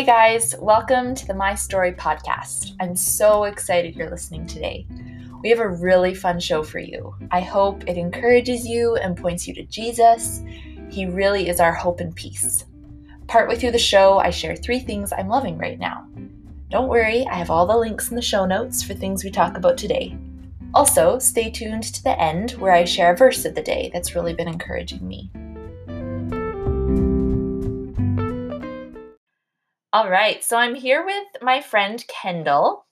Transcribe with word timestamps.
Hey 0.00 0.06
guys, 0.06 0.54
welcome 0.58 1.14
to 1.14 1.26
the 1.26 1.34
My 1.34 1.54
Story 1.54 1.92
podcast. 1.92 2.72
I'm 2.80 2.96
so 2.96 3.44
excited 3.44 3.94
you're 3.94 4.08
listening 4.08 4.46
today. 4.46 4.86
We 5.42 5.50
have 5.50 5.58
a 5.58 5.68
really 5.68 6.14
fun 6.14 6.40
show 6.40 6.62
for 6.62 6.78
you. 6.78 7.14
I 7.30 7.42
hope 7.42 7.86
it 7.86 7.98
encourages 7.98 8.66
you 8.66 8.96
and 8.96 9.14
points 9.14 9.46
you 9.46 9.52
to 9.56 9.62
Jesus. 9.64 10.42
He 10.88 11.04
really 11.04 11.50
is 11.50 11.60
our 11.60 11.74
hope 11.74 12.00
and 12.00 12.16
peace. 12.16 12.64
Partway 13.26 13.56
through 13.56 13.72
the 13.72 13.78
show, 13.78 14.16
I 14.16 14.30
share 14.30 14.56
three 14.56 14.78
things 14.78 15.12
I'm 15.12 15.28
loving 15.28 15.58
right 15.58 15.78
now. 15.78 16.08
Don't 16.70 16.88
worry, 16.88 17.26
I 17.26 17.34
have 17.34 17.50
all 17.50 17.66
the 17.66 17.76
links 17.76 18.08
in 18.08 18.16
the 18.16 18.22
show 18.22 18.46
notes 18.46 18.82
for 18.82 18.94
things 18.94 19.22
we 19.22 19.30
talk 19.30 19.58
about 19.58 19.76
today. 19.76 20.16
Also, 20.72 21.18
stay 21.18 21.50
tuned 21.50 21.82
to 21.82 22.02
the 22.02 22.18
end 22.18 22.52
where 22.52 22.72
I 22.72 22.86
share 22.86 23.12
a 23.12 23.16
verse 23.18 23.44
of 23.44 23.54
the 23.54 23.62
day 23.62 23.90
that's 23.92 24.14
really 24.14 24.32
been 24.32 24.48
encouraging 24.48 25.06
me. 25.06 25.30
All 29.92 30.06
right, 30.06 30.38
so 30.38 30.54
I'm 30.54 30.78
here 30.78 31.02
with 31.02 31.42
my 31.42 31.58
friend 31.58 31.98
Kendall. 32.06 32.86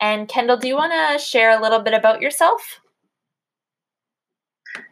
And 0.00 0.24
Kendall, 0.24 0.56
do 0.56 0.64
you 0.64 0.80
want 0.80 0.96
to 0.96 1.20
share 1.20 1.52
a 1.52 1.60
little 1.60 1.84
bit 1.84 1.92
about 1.92 2.24
yourself? 2.24 2.80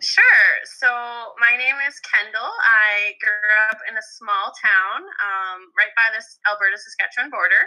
Sure. 0.04 0.44
So 0.76 0.92
my 1.40 1.56
name 1.56 1.80
is 1.88 1.96
Kendall. 2.04 2.52
I 2.60 3.16
grew 3.24 3.56
up 3.72 3.80
in 3.88 3.96
a 3.96 4.04
small 4.20 4.52
town 4.60 5.00
um, 5.00 5.72
right 5.72 5.94
by 5.96 6.12
this 6.12 6.36
Alberta 6.44 6.76
Saskatchewan 6.76 7.32
border 7.32 7.64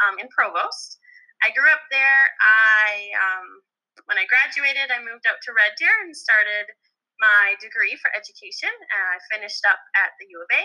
um, 0.00 0.16
in 0.16 0.32
Provost. 0.32 0.96
I 1.44 1.52
grew 1.52 1.68
up 1.68 1.84
there. 1.92 2.32
I 2.40 3.12
um, 3.20 3.60
when 4.08 4.16
I 4.16 4.24
graduated, 4.24 4.88
I 4.88 5.04
moved 5.04 5.28
out 5.28 5.44
to 5.44 5.52
Red 5.52 5.76
Deer 5.76 5.92
and 6.08 6.16
started 6.16 6.72
my 7.20 7.52
degree 7.60 8.00
for 8.00 8.08
education. 8.16 8.72
Uh, 8.72 9.16
I 9.16 9.18
finished 9.28 9.60
up 9.68 9.80
at 9.92 10.16
the 10.16 10.24
U 10.32 10.40
of 10.40 10.48
A, 10.56 10.64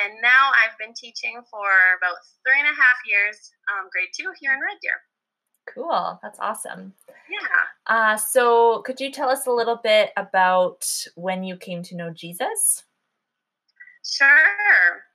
and 0.00 0.14
now 0.22 0.50
I've 0.56 0.76
been 0.78 0.94
teaching 0.94 1.40
for 1.50 1.68
about 1.98 2.16
three 2.46 2.58
and 2.58 2.68
a 2.68 2.76
half 2.76 2.96
years, 3.06 3.52
um, 3.70 3.88
grade 3.92 4.08
two 4.16 4.32
here 4.40 4.52
in 4.52 4.60
Red 4.60 4.78
Deer. 4.80 5.00
Cool. 5.68 6.18
That's 6.22 6.40
awesome. 6.40 6.92
Yeah. 7.30 7.66
Uh, 7.86 8.16
so, 8.16 8.82
could 8.82 9.00
you 9.00 9.12
tell 9.12 9.28
us 9.28 9.46
a 9.46 9.52
little 9.52 9.78
bit 9.82 10.10
about 10.16 10.84
when 11.14 11.44
you 11.44 11.56
came 11.56 11.82
to 11.84 11.96
know 11.96 12.10
Jesus? 12.10 12.82
Sure. 14.04 15.06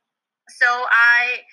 So, 0.47 0.65
I 0.65 1.43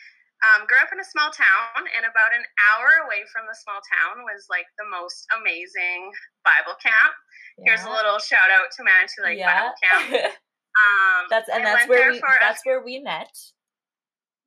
um, 0.45 0.67
grew 0.67 0.79
up 0.79 0.93
in 0.93 1.01
a 1.01 1.05
small 1.05 1.31
town, 1.33 1.89
and 1.97 2.07
about 2.07 2.37
an 2.37 2.45
hour 2.71 3.07
away 3.07 3.27
from 3.33 3.49
the 3.49 3.57
small 3.57 3.81
town 3.83 4.23
was 4.23 4.47
like 4.49 4.67
the 4.79 4.87
most 4.87 5.27
amazing 5.41 6.13
Bible 6.45 6.79
camp. 6.79 7.17
Yeah. 7.59 7.75
Here's 7.75 7.85
a 7.85 7.91
little 7.91 8.19
shout 8.19 8.51
out 8.53 8.71
to 8.77 8.85
Manitou 8.85 9.25
Lake 9.25 9.39
yeah. 9.39 9.73
Bible 9.73 9.75
Camp. 9.83 10.35
Um, 10.75 11.31
that's 11.31 11.49
and 11.49 11.65
that's 11.65 11.87
where 11.87 12.11
we 12.11 12.21
that's 12.41 12.63
a, 12.63 12.69
where 12.69 12.83
we 12.83 12.99
met. 12.99 13.31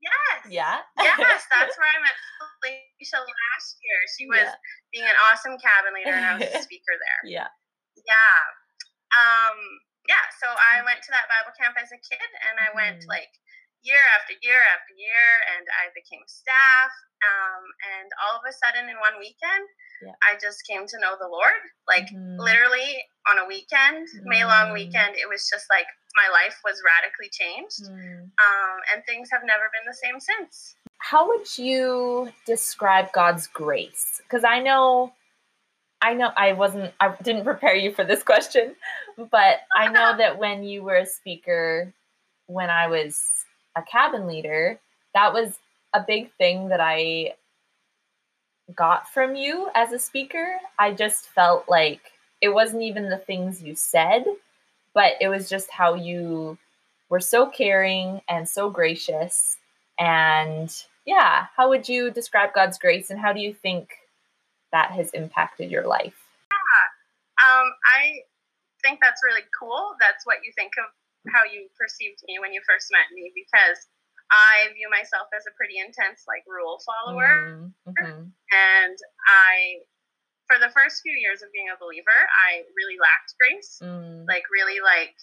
Yes. 0.04 0.40
Yeah. 0.52 0.84
yes, 1.00 1.48
that's 1.50 1.76
where 1.80 1.90
I 1.90 2.00
met 2.04 2.18
Felicia 2.62 3.20
last 3.24 3.72
year. 3.82 4.00
She 4.14 4.26
was 4.28 4.46
yeah. 4.46 4.60
being 4.94 5.08
an 5.08 5.18
awesome 5.28 5.58
cabin 5.58 5.96
leader, 5.96 6.14
and 6.14 6.26
I 6.26 6.34
was 6.38 6.48
a 6.48 6.62
speaker 6.68 6.96
there. 7.00 7.22
Yeah. 7.26 7.50
Yeah. 7.96 8.40
Um. 9.16 9.58
Yeah. 10.06 10.24
So 10.40 10.48
I 10.48 10.84
went 10.84 11.02
to 11.08 11.12
that 11.16 11.32
Bible 11.32 11.56
camp 11.56 11.80
as 11.80 11.90
a 11.96 12.00
kid, 12.00 12.30
and 12.48 12.56
I 12.60 12.70
went 12.76 13.04
mm. 13.04 13.10
like 13.10 13.32
year 13.88 14.04
after 14.20 14.36
year 14.44 14.60
after 14.76 14.94
year, 15.00 15.28
and 15.58 15.66
I 15.80 15.90
became 15.96 16.24
staff. 16.28 16.92
Um, 17.26 17.64
and 17.98 18.10
all 18.22 18.38
of 18.38 18.46
a 18.46 18.54
sudden, 18.54 18.92
in 18.92 18.98
one 19.02 19.18
weekend, 19.18 19.66
yeah. 20.06 20.14
I 20.22 20.38
just 20.38 20.62
came 20.70 20.86
to 20.86 21.02
know 21.02 21.18
the 21.18 21.30
Lord. 21.32 21.62
Like 21.90 22.06
mm-hmm. 22.14 22.38
literally 22.38 23.02
on 23.26 23.42
a 23.42 23.50
weekend, 23.50 24.06
mm-hmm. 24.06 24.30
May 24.30 24.46
long 24.46 24.70
mm. 24.72 24.78
weekend, 24.78 25.18
it 25.18 25.26
was 25.26 25.50
just 25.50 25.66
like 25.74 25.90
my 26.18 26.28
life 26.34 26.60
was 26.66 26.82
radically 26.84 27.30
changed, 27.32 27.84
mm. 27.84 28.24
um, 28.24 28.78
and 28.94 29.06
things 29.06 29.30
have 29.32 29.44
never 29.46 29.70
been 29.72 29.86
the 29.88 29.94
same 29.94 30.20
since. 30.20 30.76
How 30.98 31.28
would 31.28 31.58
you 31.58 32.30
describe 32.46 33.14
God's 33.14 33.48
grace? 33.48 34.20
Because 34.24 34.44
I 34.44 34.60
know 34.60 35.14
I 36.02 36.14
know 36.14 36.32
I 36.36 36.54
wasn't 36.54 36.94
I 37.00 37.16
didn't 37.22 37.44
prepare 37.44 37.76
you 37.76 37.94
for 37.94 38.04
this 38.04 38.24
question, 38.24 38.76
but 39.18 39.62
I 39.76 39.88
know 39.92 40.18
that 40.18 40.38
when 40.38 40.64
you 40.64 40.84
were 40.84 40.98
a 40.98 41.06
speaker 41.06 41.94
when 42.48 42.70
I 42.70 42.88
was 42.88 43.22
a 43.76 43.82
cabin 43.84 44.26
leader, 44.26 44.80
that 45.14 45.34
was 45.34 45.60
a 45.94 46.04
big 46.06 46.32
thing 46.38 46.70
that 46.70 46.80
I 46.82 47.34
got 48.76 49.12
from 49.14 49.36
you 49.36 49.70
as 49.76 49.92
a 49.92 50.00
speaker. 50.00 50.58
I 50.80 50.94
just 50.94 51.28
felt 51.28 51.66
like 51.70 52.02
it 52.42 52.50
wasn't 52.50 52.84
even 52.84 53.10
the 53.10 53.18
things 53.18 53.62
you 53.62 53.76
said, 53.76 54.26
but 54.98 55.14
it 55.22 55.30
was 55.30 55.48
just 55.48 55.70
how 55.70 55.94
you 55.94 56.58
were 57.10 57.20
so 57.20 57.46
caring 57.46 58.20
and 58.28 58.50
so 58.50 58.68
gracious. 58.68 59.56
And 60.00 60.74
yeah, 61.06 61.46
how 61.56 61.70
would 61.70 61.88
you 61.88 62.10
describe 62.10 62.50
God's 62.56 62.80
grace 62.80 63.12
and 63.12 63.20
how 63.20 63.32
do 63.32 63.40
you 63.40 63.54
think 63.54 63.94
that 64.72 64.90
has 64.90 65.12
impacted 65.12 65.70
your 65.70 65.86
life? 65.86 66.18
Yeah, 66.50 66.88
um, 67.46 67.68
I 67.94 68.26
think 68.82 68.98
that's 69.00 69.22
really 69.22 69.46
cool. 69.54 69.94
That's 70.02 70.26
what 70.26 70.38
you 70.44 70.52
think 70.58 70.74
of 70.82 70.90
how 71.32 71.46
you 71.46 71.70
perceived 71.78 72.18
me 72.26 72.40
when 72.42 72.52
you 72.52 72.62
first 72.66 72.90
met 72.90 73.14
me 73.14 73.32
because 73.38 73.78
I 74.34 74.74
view 74.74 74.90
myself 74.90 75.30
as 75.30 75.46
a 75.46 75.54
pretty 75.54 75.78
intense 75.78 76.26
like 76.26 76.42
rule 76.50 76.82
follower. 76.82 77.70
Mm-hmm. 77.86 78.34
And 78.34 78.98
I 79.30 79.86
for 80.48 80.58
the 80.58 80.72
first 80.72 81.04
few 81.04 81.14
years 81.14 81.44
of 81.44 81.52
being 81.52 81.68
a 81.70 81.78
believer, 81.78 82.16
I 82.16 82.64
really 82.74 82.98
lacked 82.98 83.36
grace. 83.36 83.78
Mm. 83.84 84.26
Like 84.28 84.48
really 84.50 84.80
like 84.80 85.16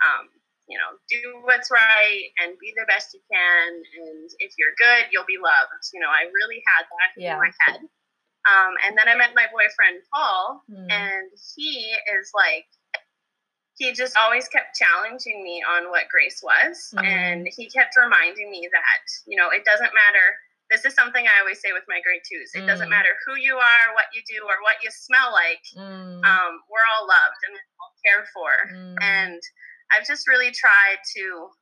um, 0.00 0.32
you 0.70 0.78
know, 0.78 0.94
do 1.10 1.42
what's 1.42 1.68
right 1.74 2.30
and 2.38 2.54
be 2.62 2.72
the 2.78 2.86
best 2.86 3.10
you 3.12 3.20
can 3.26 3.68
and 3.74 4.30
if 4.38 4.54
you're 4.54 4.78
good, 4.78 5.10
you'll 5.10 5.28
be 5.28 5.42
loved. 5.42 5.82
You 5.92 5.98
know, 5.98 6.08
I 6.08 6.30
really 6.30 6.62
had 6.62 6.86
that 6.86 7.10
yeah. 7.18 7.34
in 7.34 7.42
my 7.42 7.52
head. 7.66 7.82
Um, 8.48 8.72
and 8.86 8.96
then 8.96 9.10
I 9.10 9.18
met 9.18 9.36
my 9.36 9.50
boyfriend 9.52 10.00
Paul 10.14 10.62
mm. 10.70 10.86
and 10.88 11.28
he 11.58 11.92
is 12.16 12.30
like 12.32 12.70
he 13.80 13.92
just 13.92 14.14
always 14.14 14.46
kept 14.46 14.76
challenging 14.76 15.42
me 15.42 15.64
on 15.64 15.88
what 15.88 16.12
grace 16.12 16.44
was. 16.44 16.92
Mm-hmm. 16.94 17.04
And 17.04 17.48
he 17.56 17.68
kept 17.68 17.96
reminding 17.96 18.50
me 18.52 18.68
that, 18.70 19.04
you 19.26 19.40
know, 19.40 19.48
it 19.48 19.64
doesn't 19.64 19.90
matter. 19.96 20.29
Is 20.90 20.98
something 20.98 21.22
I 21.22 21.38
always 21.38 21.62
say 21.62 21.70
with 21.70 21.86
my 21.86 22.02
grade 22.02 22.26
twos. 22.26 22.50
It 22.50 22.66
mm-hmm. 22.66 22.66
doesn't 22.66 22.90
mm. 22.90 22.98
matter 22.98 23.14
who 23.22 23.38
you 23.38 23.54
are, 23.54 23.86
what 23.94 24.10
you 24.10 24.26
do, 24.26 24.42
or 24.42 24.58
what 24.66 24.82
you 24.82 24.90
smell 24.90 25.30
like. 25.30 25.62
Mm-hmm. 25.78 26.26
Um, 26.26 26.52
we're 26.66 26.82
all 26.90 27.06
loved 27.06 27.40
and 27.46 27.54
all 27.78 27.94
cared 28.02 28.26
for. 28.34 28.50
Mm. 28.74 28.98
And 28.98 29.40
I've 29.94 30.02
just 30.02 30.26
really 30.26 30.50
tried 30.50 30.98
to 31.14 31.54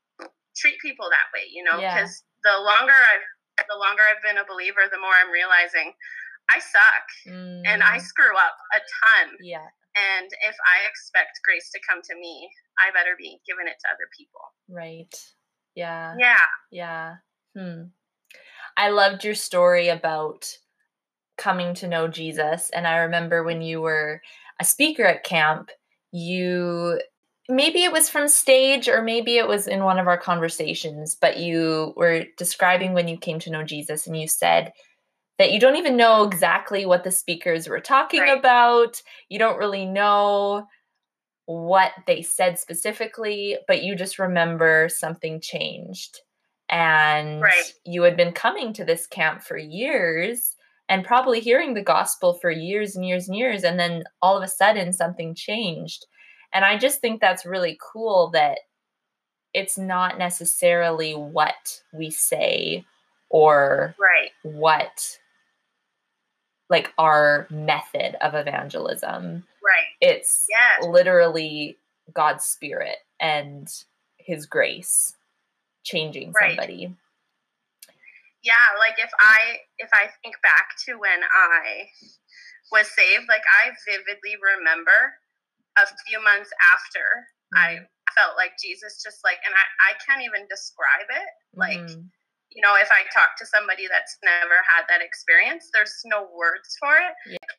treat 0.56 0.80
people 0.80 1.12
that 1.12 1.28
way, 1.36 1.44
you 1.52 1.60
know, 1.60 1.76
because 1.76 2.24
yeah. 2.24 2.56
the 2.56 2.56
longer 2.64 2.96
I've 2.96 3.28
the 3.68 3.76
longer 3.76 4.00
I've 4.00 4.24
been 4.24 4.40
a 4.40 4.48
believer, 4.48 4.88
the 4.88 5.02
more 5.02 5.12
I'm 5.12 5.28
realizing 5.28 5.92
I 6.48 6.62
suck 6.62 7.06
and 7.28 7.82
I 7.82 7.98
mm. 7.98 8.00
screw 8.00 8.32
up 8.32 8.56
a 8.72 8.80
ton. 8.80 9.36
Yeah. 9.44 9.68
And 9.98 10.30
if 10.46 10.56
I 10.64 10.88
expect 10.88 11.42
grace 11.44 11.68
to 11.74 11.80
come 11.84 12.00
to 12.00 12.14
me, 12.14 12.48
I 12.78 12.94
better 12.94 13.18
be 13.18 13.42
giving 13.44 13.66
it 13.66 13.76
to 13.82 13.88
other 13.90 14.08
people. 14.16 14.40
Right. 14.70 15.12
Yeah. 15.74 16.14
Yeah. 16.16 16.46
Yeah. 16.70 17.14
Hmm. 17.56 17.90
I 18.78 18.90
loved 18.90 19.24
your 19.24 19.34
story 19.34 19.88
about 19.88 20.56
coming 21.36 21.74
to 21.74 21.88
know 21.88 22.08
Jesus. 22.08 22.70
And 22.70 22.86
I 22.86 22.98
remember 22.98 23.42
when 23.42 23.60
you 23.60 23.80
were 23.80 24.22
a 24.60 24.64
speaker 24.64 25.04
at 25.04 25.24
camp, 25.24 25.70
you 26.12 27.00
maybe 27.48 27.84
it 27.84 27.92
was 27.92 28.08
from 28.08 28.28
stage 28.28 28.88
or 28.88 29.02
maybe 29.02 29.36
it 29.36 29.48
was 29.48 29.66
in 29.66 29.84
one 29.84 29.98
of 29.98 30.06
our 30.06 30.18
conversations, 30.18 31.16
but 31.20 31.38
you 31.38 31.92
were 31.96 32.24
describing 32.36 32.94
when 32.94 33.08
you 33.08 33.18
came 33.18 33.38
to 33.40 33.50
know 33.50 33.62
Jesus 33.62 34.06
and 34.06 34.16
you 34.16 34.28
said, 34.28 34.72
that 35.38 35.52
you 35.52 35.60
don't 35.60 35.76
even 35.76 35.96
know 35.96 36.24
exactly 36.24 36.84
what 36.84 37.04
the 37.04 37.10
speakers 37.10 37.68
were 37.68 37.80
talking 37.80 38.20
right. 38.20 38.36
about. 38.36 39.00
You 39.28 39.38
don't 39.38 39.58
really 39.58 39.86
know 39.86 40.66
what 41.46 41.92
they 42.06 42.22
said 42.22 42.58
specifically, 42.58 43.56
but 43.66 43.82
you 43.82 43.94
just 43.94 44.18
remember 44.18 44.88
something 44.90 45.40
changed. 45.40 46.20
And 46.70 47.40
right. 47.40 47.72
you 47.84 48.02
had 48.02 48.16
been 48.16 48.32
coming 48.32 48.72
to 48.74 48.84
this 48.84 49.06
camp 49.06 49.42
for 49.42 49.56
years 49.56 50.54
and 50.88 51.04
probably 51.04 51.40
hearing 51.40 51.74
the 51.74 51.82
gospel 51.82 52.34
for 52.34 52.50
years 52.50 52.96
and 52.96 53.06
years 53.06 53.28
and 53.28 53.36
years. 53.36 53.64
And 53.64 53.78
then 53.78 54.04
all 54.22 54.36
of 54.36 54.42
a 54.42 54.48
sudden, 54.48 54.92
something 54.92 55.34
changed. 55.34 56.06
And 56.52 56.64
I 56.64 56.78
just 56.78 57.00
think 57.00 57.20
that's 57.20 57.44
really 57.44 57.78
cool 57.92 58.30
that 58.32 58.60
it's 59.54 59.78
not 59.78 60.18
necessarily 60.18 61.12
what 61.12 61.82
we 61.92 62.10
say 62.10 62.84
or 63.30 63.94
right. 63.98 64.30
what 64.42 65.18
like 66.70 66.92
our 66.98 67.46
method 67.50 68.16
of 68.20 68.34
evangelism. 68.34 69.44
Right. 69.64 69.86
It's 70.00 70.46
yes. 70.48 70.86
literally 70.86 71.78
God's 72.12 72.44
spirit 72.44 72.96
and 73.20 73.68
his 74.18 74.46
grace 74.46 75.14
changing 75.88 76.32
right. 76.36 76.52
somebody. 76.52 76.92
Yeah, 78.44 78.68
like 78.78 79.00
if 79.00 79.10
I 79.18 79.64
if 79.78 79.90
I 79.92 80.12
think 80.22 80.36
back 80.44 80.76
to 80.86 81.00
when 81.00 81.24
I 81.24 81.88
was 82.70 82.86
saved, 82.92 83.26
like 83.28 83.42
I 83.48 83.72
vividly 83.88 84.36
remember 84.38 85.18
a 85.80 85.86
few 86.06 86.22
months 86.22 86.50
after 86.60 87.32
mm-hmm. 87.54 87.82
I 87.82 88.12
felt 88.14 88.36
like 88.36 88.54
Jesus 88.60 89.02
just 89.02 89.24
like 89.24 89.40
and 89.42 89.54
I, 89.56 89.64
I 89.90 89.92
can't 90.04 90.22
even 90.22 90.46
describe 90.46 91.08
it. 91.10 91.30
Like 91.56 91.82
mm-hmm. 91.82 92.06
you 92.54 92.60
know, 92.62 92.76
if 92.78 92.92
I 92.92 93.08
talk 93.10 93.34
to 93.40 93.46
somebody 93.48 93.88
that's 93.90 94.20
never 94.22 94.60
had 94.68 94.86
that 94.86 95.02
experience, 95.02 95.72
there's 95.72 95.98
no 96.06 96.28
words 96.30 96.76
for 96.78 96.94
it. 96.94 97.14
Yeah. 97.26 97.52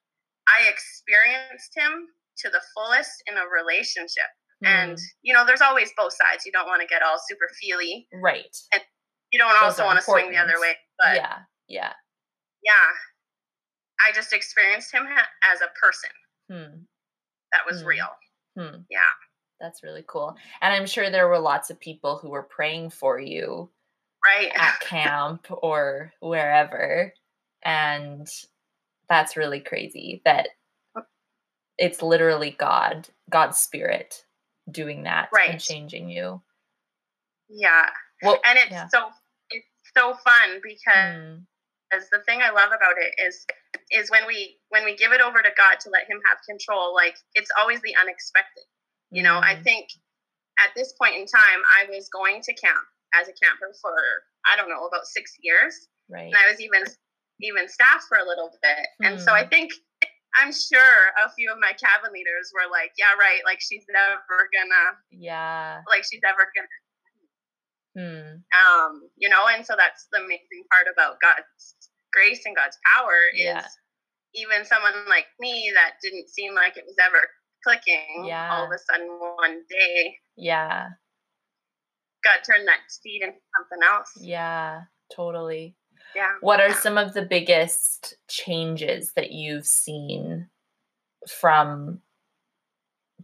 I 0.48 0.70
experienced 0.70 1.76
him 1.76 2.10
to 2.46 2.50
the 2.50 2.64
fullest 2.74 3.22
in 3.28 3.36
a 3.36 3.46
relationship. 3.46 4.32
And, 4.64 4.98
Mm, 4.98 5.02
you 5.22 5.34
know, 5.34 5.46
there's 5.46 5.62
always 5.62 5.92
both 5.96 6.14
sides. 6.14 6.46
You 6.46 6.52
don't 6.52 6.68
want 6.68 6.82
to 6.82 6.88
get 6.88 7.02
all 7.02 7.18
super 7.28 7.50
feely. 7.62 8.08
right. 8.14 8.56
And 8.74 8.82
you 9.32 9.40
don't 9.40 9.54
Those 9.54 9.64
also 9.64 9.86
want 9.86 10.00
to 10.00 10.04
swing 10.04 10.32
the 10.32 10.38
other 10.38 10.60
way. 10.60 10.74
But 10.98 11.16
yeah. 11.16 11.40
Yeah. 11.68 11.94
yeah, 12.64 12.74
I 14.06 14.12
just 14.12 14.34
experienced 14.34 14.92
him 14.94 15.06
ha- 15.06 15.30
as 15.54 15.62
a 15.62 15.68
person 15.80 16.10
Hmm. 16.50 16.84
that 17.52 17.66
was 17.66 17.82
Hmm. 17.82 17.88
real. 17.88 18.08
Hmm. 18.58 18.82
Yeah. 18.90 19.06
That's 19.62 19.84
really 19.84 20.04
cool. 20.08 20.36
And 20.62 20.74
I'm 20.74 20.86
sure 20.88 21.10
there 21.10 21.28
were 21.28 21.38
lots 21.40 21.70
of 21.70 21.80
people 21.80 22.18
who 22.18 22.30
were 22.30 22.44
praying 22.44 22.90
for 22.92 23.20
you 23.20 23.72
Right. 24.26 24.52
at 24.56 24.80
camp 24.82 25.46
or 25.50 26.12
wherever. 26.22 27.14
And 27.62 28.28
that's 29.10 29.38
really 29.38 29.60
crazy 29.60 30.22
that 30.26 30.50
it's 31.78 32.02
literally 32.02 32.52
God, 32.52 33.08
God's 33.30 33.60
spirit 33.60 34.26
doing 34.72 35.04
that 35.04 35.30
and 35.48 35.60
changing 35.60 36.10
you. 36.10 36.42
Yeah. 37.50 37.90
Well, 38.22 38.40
And 38.46 38.58
it's 38.60 38.72
yeah. 38.72 38.88
so 38.90 39.10
it's 39.50 39.66
so 39.98 40.14
fun 40.14 40.62
because 40.62 40.96
Mm, 40.96 41.46
the 42.12 42.20
thing 42.26 42.42
I 42.42 42.52
love 42.52 42.70
about 42.70 42.96
it 42.98 43.14
is 43.26 43.46
is 43.92 44.12
when 44.12 44.28
we 44.28 44.58
when 44.70 44.86
we 44.86 44.96
give 44.96 45.12
it 45.12 45.22
over 45.22 45.42
to 45.42 45.50
God 45.58 45.80
to 45.82 45.90
let 45.90 46.04
him 46.10 46.20
have 46.30 46.38
control, 46.48 46.94
like 46.94 47.16
it's 47.34 47.50
always 47.60 47.82
the 47.82 47.96
unexpected. 47.96 48.64
You 49.12 49.24
know, 49.24 49.40
I 49.40 49.56
mm, 49.56 49.64
think 49.64 49.90
at 50.60 50.72
this 50.76 50.94
point 51.02 51.16
in 51.16 51.26
time 51.26 51.62
I 51.80 51.86
was 51.90 52.10
going 52.10 52.42
to 52.44 52.54
camp 52.54 52.78
as 53.16 53.28
a 53.28 53.34
camper 53.34 53.74
for 53.82 53.96
I 54.46 54.56
don't 54.56 54.70
know, 54.70 54.86
about 54.86 55.06
six 55.06 55.34
years. 55.42 55.88
right. 56.10 56.28
and 56.28 56.36
I 56.36 56.50
was 56.52 56.62
even 56.62 56.84
even 57.42 57.68
staff 57.70 58.04
for 58.08 58.18
a 58.18 58.28
little 58.28 58.52
bit. 58.62 58.88
And 59.04 59.20
so 59.20 59.32
I 59.34 59.44
Hmm. 59.44 59.50
think 59.50 59.72
I'm 60.36 60.52
sure 60.54 60.96
a 61.26 61.30
few 61.34 61.52
of 61.52 61.58
my 61.60 61.74
cabin 61.74 62.12
leaders 62.14 62.52
were 62.54 62.70
like, 62.72 62.92
"Yeah, 62.98 63.14
right. 63.18 63.42
Like 63.46 63.60
she's 63.62 63.86
never 63.90 64.50
gonna, 64.54 64.98
Yeah. 65.12 65.82
like 65.88 66.04
she's 66.06 66.22
ever 66.28 66.52
gonna, 66.56 66.68
Hmm. 67.96 68.58
um, 68.58 69.10
you 69.16 69.30
know." 69.30 69.48
And 69.48 69.66
so 69.66 69.76
that's 69.78 70.08
the 70.12 70.20
amazing 70.20 70.66
part 70.72 70.88
about 70.92 71.20
God's 71.22 71.76
grace 72.14 72.46
and 72.46 72.56
God's 72.56 72.78
power 72.96 73.18
is 73.34 73.42
Yeah. 73.42 73.68
even 74.34 74.66
someone 74.66 75.06
like 75.08 75.28
me 75.40 75.72
that 75.74 75.96
didn't 76.02 76.30
seem 76.30 76.54
like 76.54 76.78
it 76.78 76.86
was 76.86 76.96
ever 77.02 77.22
clicking. 77.64 78.26
Yeah. 78.26 78.52
All 78.54 78.66
of 78.66 78.72
a 78.72 78.78
sudden, 78.78 79.08
one 79.10 79.66
day, 79.70 80.20
Yeah. 80.36 80.90
God 82.24 82.40
turned 82.44 82.68
that 82.68 82.82
seed 82.90 83.22
into 83.24 83.40
something 83.58 83.82
else. 83.84 84.12
Yeah. 84.20 84.84
Totally. 85.12 85.76
Yeah. 86.16 86.32
What 86.42 86.60
are 86.60 86.74
some 86.74 86.98
of 86.98 87.14
the 87.14 87.22
biggest 87.22 88.16
changes 88.28 89.14
that 89.14 89.32
you've 89.32 89.66
seen 89.66 90.50
from 91.28 92.02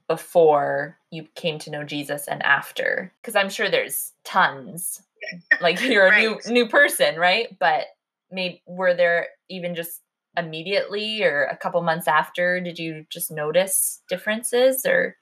before 0.07 0.97
you 1.11 1.27
came 1.35 1.59
to 1.59 1.71
know 1.71 1.83
Jesus 1.83 2.27
and 2.27 2.43
after? 2.43 3.11
Because 3.21 3.35
I'm 3.35 3.49
sure 3.49 3.69
there's 3.69 4.13
tons. 4.23 5.01
Like 5.61 5.81
you're 5.81 6.07
a 6.07 6.19
new 6.19 6.31
Right. 6.33 6.45
new 6.47 6.67
person, 6.67 7.15
right? 7.15 7.57
But 7.59 7.85
maybe 8.29 8.61
were 8.67 8.93
there 8.93 9.29
even 9.49 9.73
just 9.73 10.01
immediately 10.37 11.23
or 11.23 11.45
a 11.45 11.55
couple 11.57 11.81
months 11.81 12.07
after 12.07 12.59
did 12.59 12.77
you 12.77 13.05
just 13.09 13.31
notice 13.31 14.01
differences 14.09 14.85
or 14.85 15.15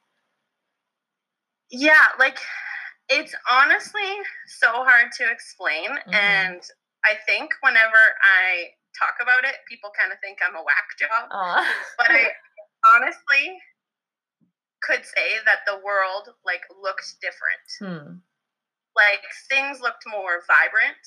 Yeah, 1.69 2.07
like 2.19 2.39
it's 3.09 3.35
honestly 3.49 4.19
so 4.47 4.67
hard 4.71 5.11
to 5.17 5.29
explain. 5.29 5.89
Mhm. 6.07 6.13
And 6.13 6.61
I 7.05 7.15
think 7.25 7.51
whenever 7.61 7.99
I 8.23 8.71
talk 8.97 9.15
about 9.21 9.43
it, 9.43 9.55
people 9.67 9.91
kind 9.97 10.11
of 10.11 10.19
think 10.19 10.39
I'm 10.39 10.55
a 10.55 10.63
whack 10.63 10.87
job. 10.99 11.27
uh, 11.31 11.65
But 11.97 12.11
I 12.11 12.31
honestly 12.87 13.57
could 14.83 15.05
say 15.05 15.39
that 15.45 15.63
the 15.65 15.79
world 15.83 16.29
like 16.45 16.63
looked 16.81 17.15
different. 17.23 17.67
hmm, 17.79 18.09
Like 18.95 19.23
things 19.49 19.79
looked 19.79 20.03
more 20.07 20.43
vibrant. 20.47 21.03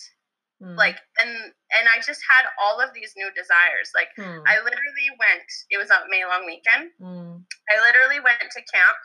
hmm, 0.61 0.77
Like 0.77 0.97
and 1.21 1.53
and 1.77 1.85
I 1.93 2.01
just 2.01 2.21
had 2.29 2.49
all 2.61 2.81
of 2.81 2.93
these 2.97 3.13
new 3.17 3.29
desires. 3.37 3.93
Like 3.95 4.11
hmm, 4.17 4.41
I 4.49 4.59
literally 4.65 5.09
went, 5.21 5.49
it 5.71 5.77
was 5.79 5.91
a 5.93 6.05
May 6.09 6.25
long 6.25 6.45
weekend. 6.49 6.91
hmm, 6.99 7.45
I 7.69 7.75
literally 7.85 8.21
went 8.21 8.41
to 8.41 8.61
camp 8.73 8.99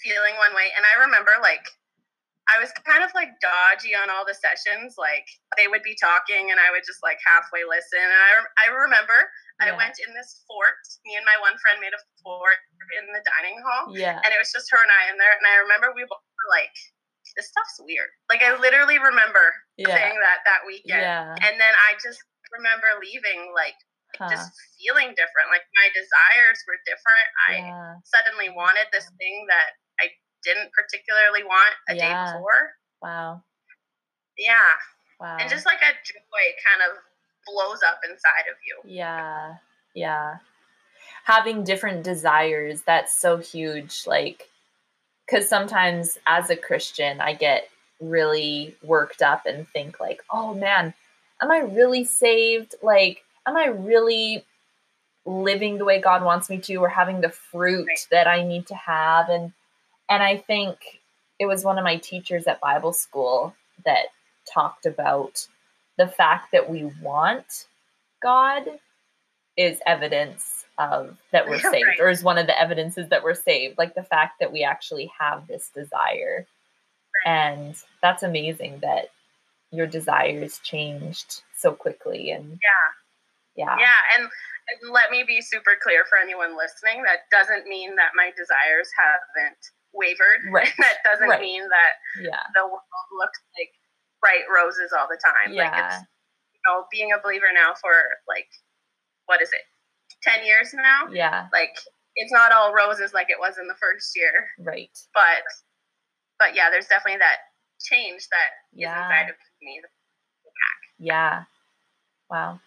feeling 0.00 0.36
one 0.38 0.54
way, 0.54 0.68
and 0.76 0.84
I 0.86 1.02
remember 1.08 1.32
like 1.42 1.64
I 2.48 2.56
was 2.56 2.72
kind 2.88 3.04
of 3.04 3.12
like 3.12 3.36
dodgy 3.44 3.92
on 3.92 4.08
all 4.08 4.24
the 4.24 4.32
sessions. 4.32 4.96
Like 4.96 5.28
they 5.60 5.68
would 5.68 5.84
be 5.84 5.92
talking, 6.00 6.48
and 6.48 6.56
I 6.56 6.72
would 6.72 6.82
just 6.88 7.04
like 7.04 7.20
halfway 7.28 7.68
listen. 7.68 8.00
And 8.00 8.12
I 8.12 8.30
I 8.64 8.66
remember 8.72 9.18
I 9.60 9.74
went 9.76 10.00
in 10.00 10.14
this 10.16 10.42
fort. 10.48 10.80
Me 11.04 11.18
and 11.18 11.26
my 11.28 11.36
one 11.44 11.58
friend 11.60 11.76
made 11.82 11.92
a 11.92 12.02
fort 12.24 12.60
in 12.96 13.04
the 13.12 13.20
dining 13.20 13.60
hall, 13.60 13.92
yeah 13.92 14.16
and 14.24 14.30
it 14.32 14.40
was 14.40 14.48
just 14.48 14.70
her 14.72 14.80
and 14.80 14.88
I 14.92 15.12
in 15.12 15.20
there. 15.20 15.34
And 15.36 15.44
I 15.44 15.60
remember 15.60 15.92
we 15.92 16.08
both 16.08 16.24
were 16.24 16.50
like, 16.50 16.72
"This 17.36 17.52
stuff's 17.52 17.84
weird." 17.84 18.08
Like 18.32 18.40
I 18.40 18.56
literally 18.56 18.96
remember 18.96 19.52
yeah 19.76 19.92
saying 19.92 20.16
that 20.16 20.46
that 20.48 20.64
weekend, 20.64 21.04
yeah 21.04 21.36
and 21.44 21.54
then 21.60 21.74
I 21.84 22.00
just 22.00 22.22
remember 22.56 22.88
leaving 23.04 23.52
like 23.52 23.76
huh, 24.16 24.32
just 24.32 24.56
feeling 24.80 25.12
different. 25.12 25.52
Like 25.52 25.68
my 25.76 25.88
desires 25.92 26.64
were 26.64 26.80
different. 26.88 27.28
I 27.44 27.52
suddenly 28.08 28.48
wanted 28.48 28.88
this 28.88 29.04
thing 29.20 29.44
that 29.52 29.76
I 30.00 30.08
didn't 30.44 30.70
particularly 30.72 31.44
want 31.44 31.74
a 31.88 31.94
day 31.94 32.00
Yeah. 32.00 32.32
before. 32.32 32.72
wow 33.02 33.42
Yeah. 34.36 34.60
wow 35.20 35.36
And 35.38 35.50
just 35.50 35.66
like 35.66 35.78
a 35.82 35.92
joy 36.04 36.44
kind 36.66 36.90
of 36.90 36.98
blows 37.46 37.80
up 37.82 38.00
inside 38.08 38.46
of 38.50 38.56
you. 38.66 38.78
Yeah. 38.84 39.56
Yeah. 39.94 40.36
Having 41.24 41.64
different 41.64 42.02
desires, 42.04 42.82
that's 42.82 43.18
so 43.18 43.38
huge. 43.38 44.02
Like, 44.06 44.48
because 45.26 45.48
sometimes 45.48 46.18
as 46.26 46.50
a 46.50 46.56
Christian, 46.56 47.20
I 47.20 47.34
get 47.34 47.68
really 48.00 48.76
worked 48.82 49.22
up 49.22 49.44
and 49.46 49.66
think, 49.68 49.98
like, 50.00 50.22
oh 50.30 50.54
man, 50.54 50.94
am 51.42 51.50
I 51.50 51.58
really 51.58 52.04
saved? 52.04 52.74
Like, 52.82 53.24
am 53.46 53.56
I 53.56 53.66
really 53.66 54.44
living 55.26 55.78
the 55.78 55.84
way 55.84 56.00
God 56.00 56.22
wants 56.22 56.48
me 56.48 56.58
to 56.58 56.76
or 56.76 56.88
having 56.88 57.20
the 57.20 57.28
fruit 57.30 57.86
Right. 57.88 58.06
that 58.10 58.26
I 58.26 58.42
need 58.42 58.66
to 58.68 58.74
have? 58.74 59.28
And 59.28 59.52
and 60.08 60.22
I 60.22 60.36
think 60.36 61.00
it 61.38 61.46
was 61.46 61.64
one 61.64 61.78
of 61.78 61.84
my 61.84 61.96
teachers 61.96 62.46
at 62.46 62.60
Bible 62.60 62.92
school 62.92 63.54
that 63.84 64.06
talked 64.52 64.86
about 64.86 65.46
the 65.96 66.08
fact 66.08 66.52
that 66.52 66.70
we 66.70 66.90
want 67.02 67.66
God 68.22 68.64
is 69.56 69.80
evidence 69.86 70.64
of 70.78 71.18
that 71.32 71.48
we're 71.48 71.58
saved, 71.58 71.86
right. 71.86 72.00
or 72.00 72.08
is 72.08 72.22
one 72.22 72.38
of 72.38 72.46
the 72.46 72.60
evidences 72.60 73.08
that 73.08 73.22
we're 73.22 73.34
saved. 73.34 73.76
Like 73.76 73.94
the 73.94 74.02
fact 74.02 74.38
that 74.40 74.52
we 74.52 74.62
actually 74.62 75.10
have 75.18 75.46
this 75.46 75.70
desire. 75.74 76.46
And 77.26 77.74
that's 78.00 78.22
amazing 78.22 78.78
that 78.82 79.10
your 79.72 79.86
desires 79.86 80.60
changed 80.62 81.42
so 81.56 81.72
quickly. 81.72 82.30
And 82.30 82.60
Yeah. 83.56 83.66
yeah. 83.66 83.76
Yeah. 83.78 84.16
And, 84.16 84.22
and 84.22 84.92
let 84.92 85.10
me 85.10 85.24
be 85.26 85.42
super 85.42 85.76
clear 85.82 86.04
for 86.08 86.18
anyone 86.18 86.56
listening 86.56 87.02
that 87.02 87.28
doesn't 87.30 87.66
mean 87.66 87.96
that 87.96 88.12
my 88.14 88.30
desires 88.36 88.88
haven't 88.96 89.58
wavered. 89.98 90.40
Right. 90.50 90.70
that 90.78 90.98
doesn't 91.04 91.28
Right. 91.28 91.40
mean 91.42 91.62
that 91.68 91.92
Yeah. 92.22 92.42
the 92.54 92.64
world 92.66 93.10
looks 93.18 93.38
like 93.58 93.70
bright 94.22 94.46
roses 94.48 94.92
all 94.96 95.06
the 95.10 95.18
time. 95.20 95.52
Like 95.54 95.70
Yeah. 95.74 95.88
it's, 95.98 96.06
you 96.54 96.60
know, 96.66 96.86
being 96.90 97.12
a 97.12 97.18
believer 97.20 97.50
now 97.52 97.74
for 97.74 97.92
like, 98.26 98.48
what 99.26 99.42
is 99.42 99.50
it, 99.52 99.62
10 100.22 100.44
years 100.46 100.72
now? 100.72 101.08
Yeah. 101.10 101.48
like 101.52 101.76
it's 102.16 102.32
not 102.32 102.50
all 102.50 102.72
roses 102.74 103.12
like 103.14 103.30
it 103.30 103.38
was 103.38 103.58
in 103.58 103.68
the 103.68 103.76
first 103.80 104.16
year 104.16 104.48
Right. 104.58 104.90
but 105.14 105.44
but 106.40 106.54
yeah 106.56 106.68
there's 106.70 106.88
definitely 106.88 107.18
that 107.18 107.36
change 107.80 108.26
that 108.30 108.50
Yeah. 108.72 109.04
inside 109.06 109.30
of 109.30 109.36
me 109.62 109.80
Yeah. 110.98 111.44
Wow. 112.28 112.60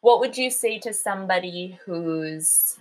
What 0.00 0.18
would 0.18 0.36
you 0.36 0.50
say 0.50 0.80
to 0.80 0.92
somebody 0.92 1.78
who's 1.84 2.80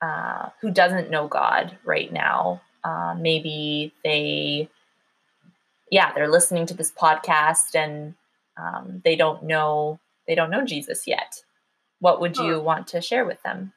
uh, 0.00 0.50
who 0.60 0.70
doesn't 0.70 1.10
know 1.10 1.28
God 1.28 1.76
right 1.84 2.12
now? 2.12 2.60
Uh, 2.84 3.14
maybe 3.18 3.92
they, 4.04 4.68
yeah, 5.90 6.12
they're 6.14 6.30
listening 6.30 6.66
to 6.66 6.74
this 6.74 6.92
podcast 6.92 7.74
and 7.74 8.14
um, 8.56 9.02
they 9.04 9.16
don't 9.16 9.44
know 9.44 9.98
they 10.26 10.34
don't 10.34 10.50
know 10.50 10.64
Jesus 10.64 11.06
yet. 11.06 11.42
What 12.00 12.20
would 12.20 12.36
you 12.36 12.60
want 12.60 12.86
to 12.88 13.00
share 13.00 13.24
with 13.24 13.42
them? 13.42 13.72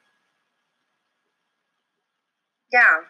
yeah 2.72 3.04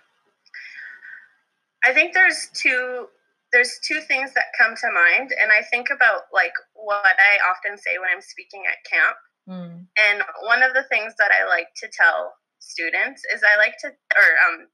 i 1.87 1.92
think 1.92 2.12
there's 2.12 2.49
two 2.52 3.07
there's 3.52 3.78
two 3.87 4.00
things 4.00 4.35
that 4.35 4.47
come 4.59 4.75
to 4.75 4.90
mind 4.92 5.31
and 5.40 5.50
i 5.52 5.62
think 5.71 5.88
about 5.95 6.23
like 6.33 6.52
what 6.75 7.16
i 7.19 7.38
often 7.50 7.78
say 7.78 7.97
when 7.99 8.09
i'm 8.14 8.23
speaking 8.23 8.64
at 8.69 8.83
camp 8.90 9.16
Mm, 9.49 9.88
and 9.99 10.23
one 10.45 10.62
of 10.62 10.73
the 10.73 10.85
things 10.85 11.14
that 11.19 11.33
i 11.33 11.45
like 11.49 11.66
to 11.75 11.88
tell 11.88 12.33
students 12.62 13.23
is 13.35 13.42
i 13.42 13.57
like 13.59 13.75
to 13.83 13.88
or 13.88 14.28
um 14.47 14.66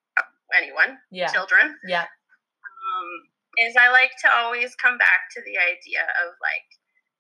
anyone 0.57 0.97
yeah. 1.11 1.29
children 1.29 1.77
Yeah. 1.85 2.05
um, 2.05 3.11
is 3.61 3.75
I 3.77 3.91
like 3.91 4.13
to 4.25 4.29
always 4.33 4.75
come 4.77 4.97
back 4.99 5.29
to 5.35 5.41
the 5.43 5.59
idea 5.59 6.07
of 6.25 6.33
like, 6.41 6.69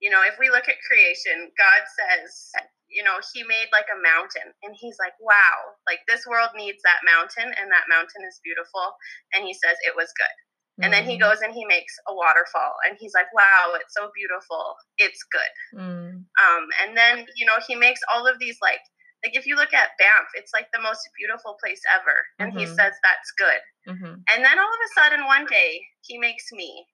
you 0.00 0.08
know, 0.08 0.22
if 0.22 0.38
we 0.38 0.48
look 0.48 0.68
at 0.70 0.78
creation, 0.86 1.50
God 1.58 1.82
says, 1.98 2.52
you 2.88 3.02
know, 3.02 3.18
he 3.34 3.42
made 3.42 3.68
like 3.74 3.90
a 3.92 3.98
mountain 4.00 4.54
and 4.62 4.72
he's 4.78 4.96
like, 5.02 5.12
wow, 5.20 5.76
like 5.84 6.00
this 6.06 6.24
world 6.30 6.54
needs 6.54 6.78
that 6.86 7.02
mountain 7.04 7.50
and 7.58 7.68
that 7.74 7.90
mountain 7.90 8.22
is 8.24 8.40
beautiful. 8.46 8.94
And 9.34 9.44
he 9.44 9.52
says 9.52 9.76
it 9.84 9.96
was 9.98 10.08
good. 10.16 10.36
And 10.80 10.94
then 10.94 11.02
he 11.04 11.18
Mm. 11.18 11.26
goes 11.26 11.40
and 11.42 11.52
he 11.52 11.66
makes 11.66 11.92
a 12.06 12.14
waterfall 12.14 12.78
and 12.86 12.96
he's 13.00 13.12
like, 13.12 13.26
wow, 13.34 13.74
it's 13.74 13.92
so 13.92 14.08
beautiful. 14.14 14.76
It's 14.96 15.20
good. 15.28 15.52
Mm. 15.74 16.22
Um, 16.38 16.64
and 16.80 16.96
then, 16.96 17.26
you 17.34 17.44
know, 17.44 17.58
he 17.66 17.74
makes 17.74 18.00
all 18.14 18.28
of 18.30 18.38
these 18.38 18.56
like, 18.62 18.80
like 19.24 19.36
if 19.36 19.46
you 19.46 19.56
look 19.56 19.74
at 19.74 19.90
Banff, 19.98 20.28
it's 20.34 20.52
like 20.52 20.68
the 20.72 20.80
most 20.80 21.08
beautiful 21.18 21.56
place 21.62 21.80
ever. 21.92 22.24
And 22.38 22.52
he 22.52 22.64
Mhm. 22.66 22.76
says 22.76 22.94
that's 23.02 23.30
good. 23.36 23.60
Mhm. 23.88 24.22
And 24.30 24.44
then 24.44 24.58
all 24.58 24.72
of 24.72 24.80
a 24.84 24.94
sudden, 24.94 25.26
one 25.26 25.46
day, 25.46 25.84
he 26.02 26.18
makes 26.18 26.52
me. 26.52 26.86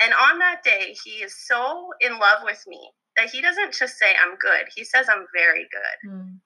And 0.00 0.12
on 0.12 0.38
that 0.40 0.62
day, 0.62 0.94
he 1.04 1.22
is 1.22 1.46
so 1.46 1.90
in 2.00 2.18
love 2.18 2.42
with 2.42 2.62
me 2.66 2.92
that 3.16 3.30
he 3.30 3.40
doesn't 3.40 3.72
just 3.72 3.96
say, 3.96 4.14
I'm 4.16 4.36
good. 4.36 4.68
He 4.74 4.84
says, 4.84 5.08
I'm 5.08 5.26
very 5.34 5.66
good. 5.72 6.10
Mm. 6.10 6.40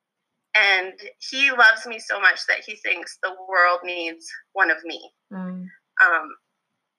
And 0.54 1.00
he 1.18 1.50
loves 1.50 1.86
me 1.86 1.98
so 1.98 2.20
much 2.20 2.46
that 2.46 2.60
he 2.64 2.76
thinks 2.76 3.18
the 3.22 3.34
world 3.48 3.80
needs 3.82 4.30
one 4.52 4.70
of 4.70 4.82
me. 4.84 5.12
Mm. 5.32 5.66
Um, 6.00 6.36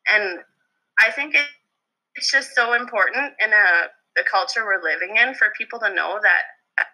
and 0.08 0.39
I 1.00 1.12
think 1.12 1.36
it, 1.36 1.46
it's 2.15 2.32
just 2.32 2.53
so 2.53 2.74
important 2.74 3.34
in 3.39 3.53
a, 3.53 3.89
the 4.15 4.24
culture 4.30 4.65
we're 4.65 4.84
living 4.84 5.15
in 5.18 5.34
for 5.36 5.53
people 5.58 5.80
to 5.80 5.94
know 5.94 6.20
that, 6.22 6.44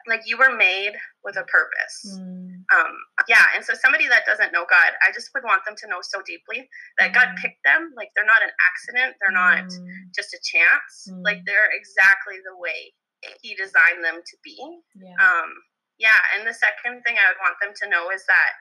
like, 0.07 0.21
you 0.25 0.37
were 0.37 0.55
made 0.55 0.93
with 1.23 1.37
a 1.37 1.43
purpose 1.45 2.17
Mm. 2.17 2.63
um, 2.75 2.93
yeah 3.27 3.45
and 3.55 3.63
so 3.63 3.73
somebody 3.73 4.07
that 4.07 4.25
doesn't 4.25 4.51
know 4.53 4.65
god 4.69 4.91
i 5.05 5.11
just 5.11 5.29
would 5.33 5.43
want 5.43 5.63
them 5.65 5.75
to 5.77 5.87
know 5.87 5.99
so 6.01 6.21
deeply 6.25 6.69
that 6.97 7.13
god 7.13 7.29
Mm. 7.29 7.37
picked 7.41 7.63
them 7.65 7.91
like 7.95 8.09
they're 8.15 8.25
not 8.25 8.41
an 8.43 8.51
accident 8.69 9.15
they're 9.19 9.35
not 9.35 9.65
Mm. 9.65 10.13
just 10.15 10.33
a 10.33 10.39
chance 10.43 11.07
like 11.23 11.37
Mm. 11.39 11.45
they're 11.45 11.71
exactly 11.71 12.37
the 12.45 12.55
way 12.57 12.93
he 13.41 13.55
designed 13.55 14.03
them 14.03 14.21
to 14.25 14.35
be 14.43 14.57
Yeah. 14.95 15.15
um, 15.19 15.49
yeah 15.97 16.19
and 16.35 16.47
the 16.47 16.53
second 16.53 17.01
thing 17.03 17.17
i 17.17 17.27
would 17.27 17.41
want 17.41 17.57
them 17.61 17.73
to 17.81 17.89
know 17.89 18.09
is 18.11 18.25
that 18.27 18.51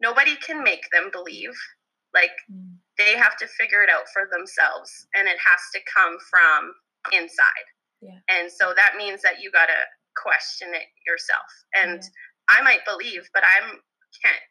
nobody 0.00 0.36
can 0.36 0.62
make 0.62 0.88
them 0.90 1.10
believe 1.10 1.54
like 2.12 2.32
Mm. 2.50 2.78
they 2.98 3.16
have 3.16 3.36
to 3.38 3.46
figure 3.48 3.82
it 3.82 3.90
out 3.90 4.08
for 4.12 4.28
themselves 4.30 5.06
and 5.14 5.26
it 5.28 5.38
has 5.38 5.60
to 5.74 5.80
come 5.92 6.18
from 6.30 6.74
inside 7.12 7.66
Yeah. 8.00 8.18
and 8.28 8.50
so 8.52 8.72
that 8.74 8.96
means 8.96 9.22
that 9.22 9.40
you 9.40 9.50
got 9.50 9.66
to 9.66 9.86
question 10.22 10.68
it 10.74 10.86
yourself 11.06 11.46
and 11.74 12.02
i 12.48 12.62
might 12.62 12.80
believe 12.86 13.28
but 13.34 13.42
i'm 13.56 13.70
can't 14.22 14.42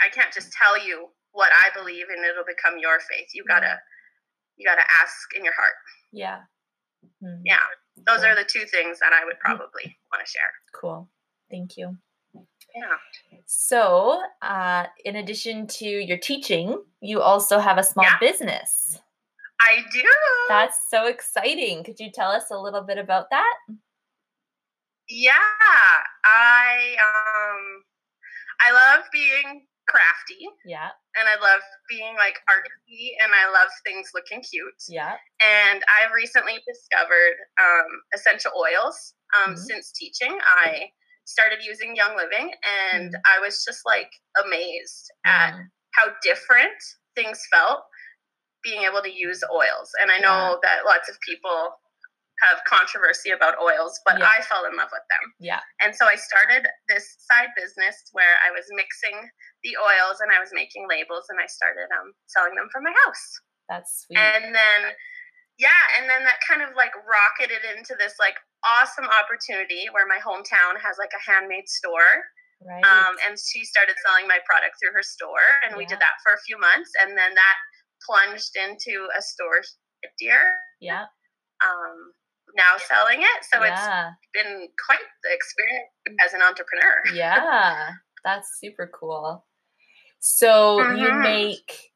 i 0.00 0.08
can't 0.12 0.32
just 0.32 0.52
tell 0.52 0.76
you 0.78 1.06
what 1.32 1.50
i 1.64 1.68
believe 1.78 2.06
and 2.14 2.24
it'll 2.24 2.44
become 2.46 2.78
your 2.78 2.98
faith 3.00 3.28
you 3.34 3.44
gotta 3.48 3.78
you 4.56 4.66
gotta 4.66 4.82
ask 5.02 5.34
in 5.36 5.44
your 5.44 5.54
heart 5.54 5.74
Yeah. 6.12 6.40
Mm. 7.22 7.40
yeah 7.44 7.58
those 8.06 8.18
Cool. 8.20 8.26
are 8.26 8.34
the 8.34 8.44
two 8.44 8.64
things 8.66 8.98
that 9.00 9.12
i 9.12 9.24
would 9.24 9.38
probably 9.40 9.96
want 10.12 10.24
to 10.24 10.30
share 10.30 10.50
Cool. 10.74 11.08
Thank 11.50 11.76
you. 11.76 11.96
yeah 12.74 12.96
So, 13.46 14.20
uh, 14.42 14.86
in 15.04 15.16
addition 15.16 15.66
to 15.78 15.86
your 15.86 16.18
teaching, 16.18 16.82
you 17.00 17.20
also 17.20 17.58
have 17.60 17.78
a 17.78 17.82
small 17.84 18.04
Yeah. 18.04 18.18
business. 18.20 18.98
i 19.60 19.76
do 19.92 20.02
That's 20.48 20.76
so 20.90 21.06
exciting. 21.06 21.84
Could 21.84 21.98
you 22.00 22.10
tell 22.10 22.30
us 22.30 22.50
a 22.50 22.58
little 22.58 22.82
bit 22.82 22.98
about 22.98 23.30
that? 23.30 23.54
Yeah 25.08 25.32
i 26.24 26.96
um 27.00 27.82
i 28.60 28.72
love 28.72 29.04
being 29.12 29.66
crafty 29.88 30.48
Yeah. 30.64 30.90
and 31.16 31.28
I 31.28 31.36
love 31.40 31.60
being 31.88 32.16
like 32.16 32.38
artsy 32.50 33.14
and 33.22 33.30
I 33.32 33.46
love 33.52 33.68
things 33.86 34.10
looking 34.14 34.42
cute. 34.42 34.82
Yeah. 34.88 35.14
And 35.40 35.80
I've 35.86 36.10
recently 36.10 36.54
discovered 36.66 37.36
um, 37.62 37.86
essential 38.12 38.50
oils. 38.58 39.14
Um, 39.38 39.54
Mhm. 39.54 39.58
Since 39.58 39.92
teaching, 39.92 40.36
I 40.42 40.90
started 41.24 41.60
using 41.62 41.94
Young 41.94 42.16
Living 42.16 42.52
and 42.82 43.16
I 43.26 43.38
was 43.38 43.64
just 43.64 43.86
like 43.86 44.10
amazed 44.44 45.08
at 45.24 45.54
Mm. 45.54 45.70
how 45.94 46.06
different 46.20 46.82
things 47.14 47.40
felt 47.48 47.84
being 48.64 48.82
able 48.82 49.02
to 49.02 49.12
use 49.12 49.42
oils. 49.52 49.92
And 50.02 50.10
I 50.10 50.18
know 50.18 50.58
that 50.64 50.84
lots 50.84 51.08
of 51.08 51.16
people 51.20 51.80
have 52.44 52.60
controversy 52.68 53.30
about 53.30 53.56
oils, 53.56 53.96
but 54.04 54.18
Yeah. 54.18 54.28
I 54.28 54.42
fell 54.44 54.64
in 54.68 54.76
love 54.76 54.92
with 54.92 55.06
them. 55.08 55.24
Yeah. 55.40 55.60
And 55.80 55.94
so 55.96 56.04
I 56.06 56.16
started 56.16 56.66
this 56.88 57.16
side 57.30 57.48
business 57.56 57.96
where 58.12 58.36
I 58.44 58.50
was 58.52 58.66
mixing 58.76 59.16
the 59.64 59.76
oils 59.80 60.20
and 60.20 60.28
I 60.30 60.38
was 60.40 60.52
making 60.52 60.84
labels 60.88 61.24
and 61.32 61.40
I 61.40 61.46
started 61.46 61.88
um, 61.96 62.12
selling 62.26 62.54
them 62.54 62.68
from 62.70 62.84
my 62.84 62.92
house. 63.06 63.24
That's 63.68 64.04
sweet. 64.04 64.18
And 64.20 64.54
then, 64.54 64.80
yeah, 65.58 65.82
and 65.98 66.10
then 66.10 66.24
that 66.28 66.38
kind 66.44 66.60
of 66.60 66.76
like 66.76 66.92
rocketed 67.08 67.64
into 67.76 67.96
this 67.96 68.14
like 68.20 68.36
awesome 68.68 69.08
opportunity 69.08 69.88
where 69.96 70.06
my 70.06 70.20
hometown 70.20 70.76
has 70.82 71.00
like 71.00 71.12
a 71.16 71.22
handmade 71.24 71.68
store. 71.68 72.12
right. 72.60 72.84
Um, 72.84 73.16
and 73.24 73.38
she 73.40 73.64
started 73.64 73.96
selling 74.04 74.28
my 74.28 74.38
product 74.44 74.76
through 74.76 74.92
her 74.92 75.02
store. 75.02 75.44
And 75.64 75.72
we 75.76 75.88
did 75.88 76.00
that 76.04 76.20
for 76.20 76.36
a 76.36 76.40
few 76.44 76.60
months. 76.60 76.92
And 77.00 77.16
then 77.16 77.32
that 77.32 77.56
plunged 78.04 78.54
into 78.60 79.08
a 79.16 79.22
store 79.24 79.64
here. 80.20 80.52
yeah. 80.80 81.08
Um, 81.64 82.12
now 82.54 82.76
selling 82.88 83.20
it. 83.22 83.44
So 83.52 83.62
it's 83.62 83.80
been 84.34 84.68
quite 84.86 84.98
the 85.22 85.32
experience 85.32 85.88
as 86.24 86.32
an 86.34 86.42
entrepreneur. 86.42 87.02
yeah. 87.14 87.90
That's 88.24 88.58
super 88.60 88.90
cool. 88.92 89.44
So 90.18 90.80
you 90.94 91.08
Mhm. 91.08 91.22
make 91.22 91.92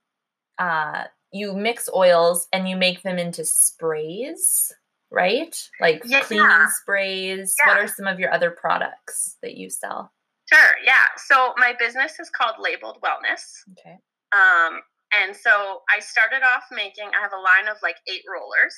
uh 0.59 1.05
you 1.33 1.53
mix 1.55 1.89
oils 1.95 2.49
and 2.53 2.69
you 2.69 2.77
make 2.77 3.03
them 3.03 3.19
into 3.19 3.45
sprays, 3.45 4.73
right? 5.11 5.57
Like 5.81 6.03
Yeah. 6.05 6.23
cleaning 6.23 6.67
sprays. 6.81 7.55
What 7.65 7.79
are 7.79 7.87
some 7.87 8.07
of 8.07 8.19
your 8.19 8.33
other 8.33 8.51
products 8.51 9.37
that 9.43 9.55
you 9.55 9.71
sell? 9.71 10.13
Sure, 10.53 10.77
yeah. 10.85 11.07
So 11.17 11.55
my 11.57 11.75
business 11.79 12.19
is 12.19 12.29
called 12.31 12.57
Labeled 12.59 12.99
Wellness. 13.01 13.43
Okay. 13.79 13.99
Um, 14.33 14.83
and 15.13 15.37
so 15.37 15.83
I 15.89 16.01
started 16.01 16.43
off 16.43 16.65
making, 16.73 17.09
I 17.17 17.21
have 17.21 17.33
a 17.33 17.37
line 17.39 17.69
of 17.69 17.77
like 17.83 17.97
eight 18.09 18.23
rollers. 18.29 18.75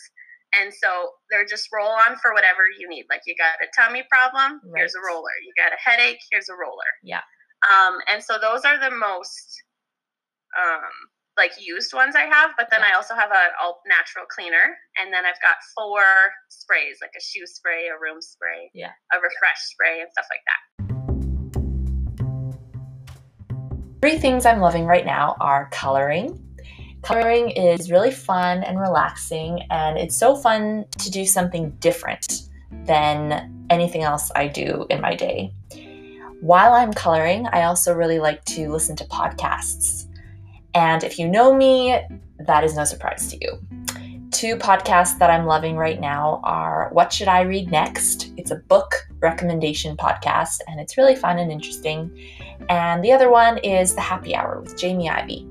And 0.61 0.73
so 0.73 1.11
they're 1.31 1.47
just 1.47 1.69
roll 1.73 1.89
on 1.89 2.17
for 2.21 2.33
whatever 2.35 2.63
you 2.79 2.89
need. 2.89 3.07
Like 3.09 3.23
you 3.27 3.35
got 3.39 3.57
a 3.65 3.69
tummy 3.75 4.05
problem, 4.11 4.61
here's 4.77 4.95
a 4.95 5.01
roller. 5.07 5.33
You 5.45 5.53
got 5.57 5.73
a 5.73 5.81
headache, 5.81 6.21
here's 6.31 6.49
a 6.49 6.55
roller. 6.55 6.93
Yeah. 7.03 7.21
Um, 7.65 7.99
and 8.13 8.23
so 8.23 8.39
those 8.41 8.65
are 8.65 8.79
the 8.79 8.95
most 8.95 9.63
um, 10.61 10.91
like 11.39 11.53
used 11.59 11.95
ones 11.95 12.15
I 12.17 12.25
have. 12.25 12.51
But 12.59 12.69
then 12.71 12.81
Yeah. 12.81 12.91
I 12.93 12.97
also 12.97 13.15
have 13.15 13.31
an 13.31 13.51
all 13.63 13.81
natural 13.87 14.27
cleaner. 14.29 14.77
And 15.01 15.13
then 15.13 15.25
I've 15.25 15.41
got 15.41 15.57
four 15.77 16.03
sprays, 16.51 16.99
like 17.01 17.13
a 17.17 17.23
shoe 17.23 17.47
spray, 17.47 17.89
a 17.89 17.97
room 17.99 18.21
spray, 18.21 18.71
Yeah. 18.75 18.93
a 19.13 19.17
refresh 19.17 19.61
spray, 19.73 20.01
and 20.03 20.11
stuff 20.13 20.27
like 20.31 20.45
that. 20.47 20.61
Three 24.03 24.19
things 24.19 24.45
I'm 24.45 24.61
loving 24.61 24.85
right 24.85 25.07
now 25.07 25.37
are 25.41 25.69
coloring. 25.71 26.37
Coloring 27.03 27.51
is 27.51 27.91
really 27.91 28.13
fun 28.13 28.63
and 28.63 28.81
relaxing, 28.81 29.63
and 29.71 29.99
it's 29.99 30.17
so 30.17 30.37
fun 30.37 30.85
to 31.01 31.11
do 31.11 31.27
something 31.27 31.71
different 31.81 32.43
than 32.85 33.67
anything 33.71 34.05
else 34.05 34.31
I 34.37 34.47
do 34.47 34.87
in 34.89 35.01
my 35.01 35.17
day. 35.17 35.53
While 36.41 36.73
I'm 36.73 36.93
coloring, 36.93 37.49
I 37.53 37.65
also 37.65 37.93
really 37.93 38.21
like 38.21 38.45
to 38.47 38.71
listen 38.71 38.95
to 38.97 39.05
podcasts. 39.05 40.07
And 40.75 41.03
if 41.03 41.19
you 41.19 41.29
know 41.29 41.53
me, 41.53 42.01
that 42.39 42.63
is 42.63 42.77
no 42.77 42.85
surprise 42.85 43.29
to 43.29 43.39
you. 43.41 43.59
Two 44.31 44.57
podcasts 44.57 45.19
that 45.19 45.29
I'm 45.29 45.45
loving 45.45 45.77
right 45.77 46.01
now 46.01 46.41
are 46.45 46.89
What 46.93 47.13
Should 47.13 47.29
I 47.29 47.43
Read 47.43 47.71
Next? 47.71 48.33
It's 48.37 48.53
a 48.53 48.57
book 48.57 48.95
recommendation 49.19 49.97
podcast, 49.97 50.61
and 50.69 50.81
it's 50.81 50.97
really 50.97 51.17
fun 51.17 51.41
and 51.41 51.51
interesting. 51.51 52.17
And 52.69 53.05
the 53.05 53.13
other 53.13 53.29
one 53.29 53.59
is 53.59 53.95
The 53.95 54.01
Happy 54.01 54.35
Hour 54.35 54.61
with 54.61 54.79
Jamie 54.79 55.11
Ivey. 55.11 55.49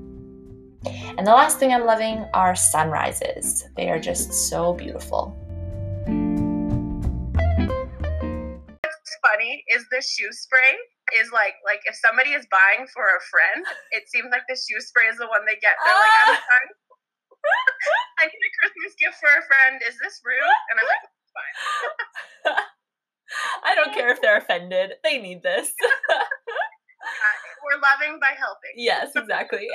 And 0.86 1.26
the 1.26 1.32
last 1.32 1.58
thing 1.58 1.72
I'm 1.72 1.84
loving 1.86 2.26
are 2.34 2.54
sunrises. 2.56 3.68
They 3.76 3.90
are 3.90 3.98
just 4.00 4.32
so 4.32 4.72
beautiful. 4.74 5.36
What's 8.82 9.16
funny 9.22 9.64
is 9.74 9.84
the 9.90 10.02
shoe 10.02 10.32
spray 10.32 10.74
is 11.18 11.30
like 11.32 11.54
like 11.64 11.80
if 11.86 11.94
somebody 11.96 12.30
is 12.30 12.46
buying 12.50 12.86
for 12.88 13.04
a 13.04 13.20
friend, 13.30 13.66
it 13.92 14.08
seems 14.08 14.28
like 14.30 14.42
the 14.48 14.56
shoe 14.56 14.80
spray 14.80 15.06
is 15.06 15.18
the 15.18 15.26
one 15.26 15.42
they 15.46 15.54
get. 15.60 15.74
They're 15.84 15.94
like, 15.94 16.10
I'm 16.26 16.34
Ah. 16.34 16.42
trying. 16.46 16.72
I 18.22 18.24
need 18.26 18.42
a 18.46 18.52
Christmas 18.60 18.94
gift 18.98 19.16
for 19.18 19.28
a 19.30 19.42
friend. 19.46 19.80
Is 19.86 19.98
this 20.02 20.20
rude? 20.24 20.54
And 20.70 20.78
I'm 20.80 20.86
like, 20.86 21.04
fine. 21.34 21.56
I 23.64 23.74
don't 23.74 23.92
care 23.94 24.10
if 24.10 24.20
they're 24.20 24.36
offended. 24.38 24.92
They 25.02 25.18
need 25.20 25.42
this. 25.42 25.72
We're 27.64 27.80
loving 27.80 28.18
by 28.20 28.34
helping. 28.38 28.70
yes, 28.76 29.10
exactly. 29.16 29.66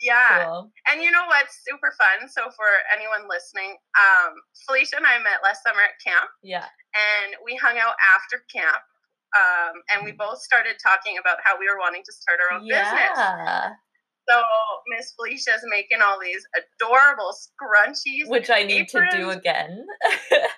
Yeah. 0.00 0.44
cool. 0.44 0.70
And 0.90 1.02
you 1.02 1.10
know 1.10 1.24
what's 1.26 1.60
super 1.64 1.92
fun? 1.96 2.28
So 2.28 2.50
for 2.52 2.68
anyone 2.92 3.28
listening, 3.28 3.76
um, 3.96 4.34
Felicia 4.66 4.96
and 4.96 5.06
I 5.06 5.18
met 5.18 5.40
last 5.42 5.62
summer 5.62 5.80
at 5.80 5.96
camp, 6.04 6.30
Yeah. 6.42 6.66
and 6.94 7.36
we 7.44 7.56
hung 7.56 7.78
out 7.78 7.96
after 8.14 8.44
camp. 8.52 8.82
Um, 9.36 9.82
and 9.92 10.04
we 10.04 10.12
both 10.12 10.40
started 10.40 10.76
talking 10.82 11.18
about 11.18 11.38
how 11.44 11.58
we 11.58 11.68
were 11.68 11.78
wanting 11.78 12.02
to 12.04 12.12
start 12.12 12.38
our 12.40 12.56
own 12.56 12.62
business. 12.66 12.88
Yeah. 13.16 13.72
So 14.28 14.42
Miss 14.88 15.12
Felicia's 15.14 15.62
making 15.68 15.98
all 16.00 16.18
these 16.20 16.44
adorable 16.56 17.32
scrunchies, 17.34 18.28
which 18.28 18.50
I 18.50 18.62
need 18.62 18.88
aprons. 18.88 19.12
to 19.12 19.18
do 19.18 19.30
again. 19.30 19.86
yes. 20.30 20.54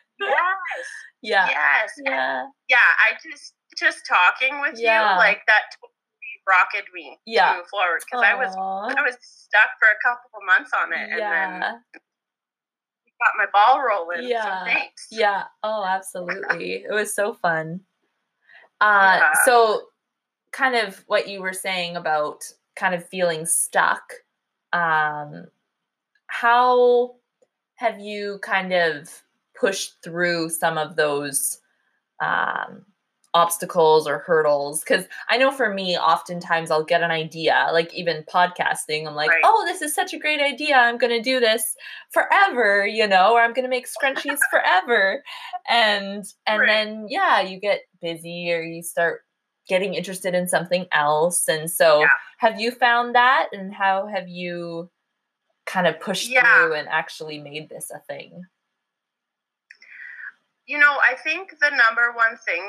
Yeah. 1.22 1.48
Yes. 1.48 1.90
Yeah. 2.04 2.40
And 2.42 2.52
yeah. 2.68 2.76
I 2.78 3.14
just 3.22 3.54
just 3.76 4.06
talking 4.08 4.60
with 4.60 4.78
yeah. 4.78 5.12
you 5.12 5.18
like 5.18 5.42
that 5.46 5.64
rocketed 6.48 6.88
me 6.94 7.18
yeah. 7.26 7.52
to 7.52 7.58
move 7.58 7.68
forward 7.68 8.00
because 8.04 8.24
I 8.24 8.34
was 8.34 8.54
I 8.56 9.02
was 9.02 9.16
stuck 9.20 9.70
for 9.78 9.88
a 9.88 9.98
couple 10.02 10.30
of 10.34 10.46
months 10.46 10.70
on 10.72 10.92
it, 10.92 11.10
and 11.10 11.18
yeah. 11.18 11.60
then 11.60 11.80
got 13.18 13.36
my 13.36 13.46
ball 13.52 13.82
rolling. 13.82 14.28
Yeah. 14.28 14.60
So 14.60 14.64
thanks. 14.64 15.06
Yeah. 15.10 15.44
Oh, 15.62 15.84
absolutely. 15.84 16.74
it 16.88 16.92
was 16.92 17.14
so 17.14 17.34
fun. 17.34 17.80
Uh, 18.80 19.18
yeah. 19.20 19.32
So, 19.44 19.82
kind 20.52 20.76
of 20.76 21.04
what 21.08 21.28
you 21.28 21.42
were 21.42 21.52
saying 21.52 21.96
about 21.96 22.44
kind 22.76 22.94
of 22.94 23.06
feeling 23.08 23.44
stuck. 23.44 24.12
Um, 24.72 25.46
how 26.28 27.16
have 27.76 27.98
you 27.98 28.38
kind 28.42 28.72
of 28.72 29.22
pushed 29.58 29.96
through 30.02 30.50
some 30.50 30.78
of 30.78 30.96
those 30.96 31.60
um, 32.22 32.84
obstacles 33.34 34.06
or 34.06 34.20
hurdles 34.20 34.80
because 34.80 35.04
i 35.28 35.36
know 35.36 35.50
for 35.50 35.72
me 35.72 35.98
oftentimes 35.98 36.70
i'll 36.70 36.82
get 36.82 37.02
an 37.02 37.10
idea 37.10 37.68
like 37.72 37.92
even 37.94 38.24
podcasting 38.24 39.06
i'm 39.06 39.14
like 39.14 39.28
right. 39.28 39.42
oh 39.44 39.64
this 39.66 39.82
is 39.82 39.94
such 39.94 40.14
a 40.14 40.18
great 40.18 40.40
idea 40.40 40.76
i'm 40.76 40.96
going 40.96 41.12
to 41.12 41.22
do 41.22 41.38
this 41.38 41.76
forever 42.10 42.86
you 42.86 43.06
know 43.06 43.34
or 43.34 43.40
i'm 43.40 43.52
going 43.52 43.64
to 43.64 43.70
make 43.70 43.86
scrunchies 43.86 44.38
forever 44.50 45.22
and 45.68 46.24
and 46.46 46.60
right. 46.60 46.66
then 46.66 47.06
yeah 47.10 47.40
you 47.40 47.60
get 47.60 47.80
busy 48.00 48.50
or 48.50 48.62
you 48.62 48.82
start 48.82 49.20
getting 49.68 49.92
interested 49.92 50.34
in 50.34 50.48
something 50.48 50.86
else 50.92 51.46
and 51.48 51.70
so 51.70 52.00
yeah. 52.00 52.08
have 52.38 52.58
you 52.58 52.70
found 52.70 53.14
that 53.14 53.48
and 53.52 53.74
how 53.74 54.06
have 54.06 54.26
you 54.26 54.88
kind 55.66 55.86
of 55.86 56.00
pushed 56.00 56.30
yeah. 56.30 56.42
through 56.42 56.72
and 56.72 56.88
actually 56.88 57.38
made 57.38 57.68
this 57.68 57.90
a 57.94 57.98
thing 58.08 58.42
you 60.66 60.78
know 60.78 60.96
i 61.06 61.14
think 61.14 61.50
the 61.60 61.70
number 61.70 62.12
one 62.14 62.38
thing 62.46 62.62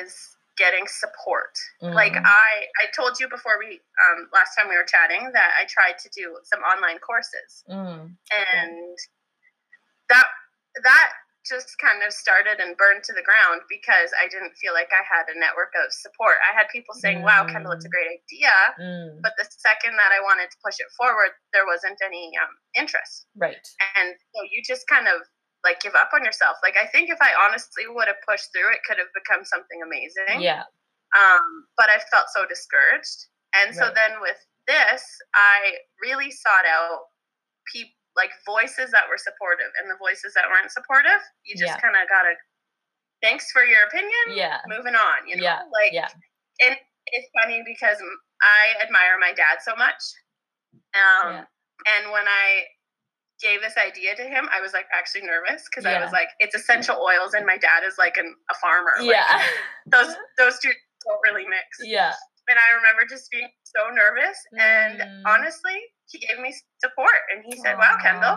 is 0.00 0.36
getting 0.58 0.84
support. 0.86 1.56
Mm-hmm. 1.82 1.94
Like 1.94 2.16
I 2.16 2.68
I 2.76 2.86
told 2.94 3.18
you 3.18 3.28
before 3.28 3.58
we 3.58 3.80
um 3.98 4.28
last 4.32 4.54
time 4.56 4.68
we 4.68 4.76
were 4.76 4.86
chatting 4.86 5.30
that 5.32 5.50
I 5.56 5.64
tried 5.68 5.98
to 6.02 6.08
do 6.14 6.36
some 6.44 6.60
online 6.60 6.98
courses. 6.98 7.64
Mm-hmm. 7.68 8.12
And 8.12 8.96
that 10.08 10.26
that 10.84 11.08
just 11.42 11.74
kind 11.82 12.06
of 12.06 12.14
started 12.14 12.62
and 12.62 12.78
burned 12.78 13.02
to 13.02 13.12
the 13.12 13.26
ground 13.26 13.66
because 13.66 14.14
I 14.14 14.30
didn't 14.30 14.54
feel 14.62 14.70
like 14.70 14.94
I 14.94 15.02
had 15.02 15.26
a 15.26 15.34
network 15.34 15.74
of 15.74 15.90
support. 15.90 16.38
I 16.38 16.54
had 16.54 16.70
people 16.70 16.94
saying, 16.94 17.18
mm. 17.18 17.26
"Wow, 17.26 17.50
Kendall, 17.50 17.74
it's 17.74 17.84
a 17.84 17.90
great 17.90 18.06
idea," 18.06 18.54
mm. 18.78 19.18
but 19.18 19.34
the 19.34 19.46
second 19.50 19.98
that 19.98 20.14
I 20.14 20.22
wanted 20.22 20.54
to 20.54 20.58
push 20.62 20.78
it 20.78 20.86
forward, 20.94 21.34
there 21.50 21.66
wasn't 21.66 21.98
any 21.98 22.30
um, 22.38 22.52
interest. 22.78 23.26
Right. 23.34 23.66
And 23.98 24.14
so 24.14 24.38
you 24.46 24.62
just 24.62 24.86
kind 24.86 25.10
of 25.10 25.26
like 25.64 25.80
give 25.80 25.94
up 25.94 26.10
on 26.14 26.24
yourself. 26.24 26.58
Like 26.62 26.74
I 26.76 26.86
think 26.86 27.10
if 27.10 27.18
I 27.22 27.32
honestly 27.46 27.86
would 27.86 28.08
have 28.08 28.20
pushed 28.26 28.50
through, 28.52 28.70
it 28.74 28.82
could 28.86 28.98
have 28.98 29.10
become 29.14 29.44
something 29.44 29.80
amazing. 29.82 30.42
Yeah. 30.42 30.66
Um, 31.12 31.68
but 31.76 31.90
I 31.90 32.00
felt 32.08 32.32
so 32.32 32.48
discouraged, 32.48 33.28
and 33.52 33.76
right. 33.76 33.76
so 33.76 33.92
then 33.92 34.16
with 34.24 34.40
this, 34.66 35.04
I 35.36 35.76
really 36.00 36.30
sought 36.32 36.64
out 36.64 37.12
people 37.68 37.92
like 38.16 38.32
voices 38.44 38.92
that 38.92 39.08
were 39.08 39.16
supportive 39.16 39.72
and 39.80 39.88
the 39.88 39.96
voices 39.96 40.36
that 40.36 40.44
weren't 40.48 40.72
supportive. 40.72 41.20
You 41.44 41.56
just 41.56 41.76
yeah. 41.76 41.80
kind 41.80 41.96
of 41.96 42.08
gotta. 42.08 42.36
Thanks 43.22 43.52
for 43.52 43.62
your 43.62 43.86
opinion. 43.86 44.34
Yeah. 44.34 44.58
Moving 44.66 44.96
on. 44.96 45.28
You 45.28 45.36
know, 45.36 45.44
yeah. 45.44 45.62
like 45.70 45.92
yeah. 45.92 46.10
And 46.60 46.76
it's 47.06 47.28
funny 47.40 47.62
because 47.64 47.96
I 48.42 48.82
admire 48.82 49.16
my 49.20 49.32
dad 49.32 49.62
so 49.62 49.76
much. 49.76 50.00
Um, 50.96 51.44
yeah. 51.44 51.44
and 51.96 52.12
when 52.12 52.26
I 52.26 52.66
gave 53.42 53.60
this 53.60 53.74
idea 53.76 54.14
to 54.16 54.22
him, 54.22 54.48
I 54.54 54.60
was 54.60 54.72
like 54.72 54.86
actually 54.94 55.26
nervous 55.26 55.66
because 55.68 55.84
yeah. 55.84 55.98
I 55.98 56.04
was 56.04 56.12
like, 56.12 56.28
it's 56.38 56.54
essential 56.54 56.96
oils, 56.96 57.34
and 57.34 57.44
my 57.44 57.58
dad 57.58 57.82
is 57.86 57.98
like 57.98 58.16
an, 58.16 58.34
a 58.50 58.54
farmer. 58.62 58.94
Like, 58.98 59.10
yeah, 59.10 59.42
those 59.86 60.14
those 60.38 60.58
two 60.62 60.70
don't 61.04 61.20
really 61.26 61.44
mix. 61.44 61.66
Yeah, 61.82 62.14
and 62.48 62.58
I 62.58 62.78
remember 62.78 63.02
just 63.10 63.30
being 63.30 63.50
so 63.66 63.90
nervous, 63.90 64.38
and 64.54 65.02
mm. 65.02 65.22
honestly, 65.26 65.76
he 66.06 66.22
gave 66.22 66.38
me 66.38 66.54
support, 66.78 67.18
and 67.34 67.44
he 67.44 67.58
said, 67.58 67.76
Aww. 67.76 67.82
"Wow, 67.82 67.94
Kendall, 68.00 68.36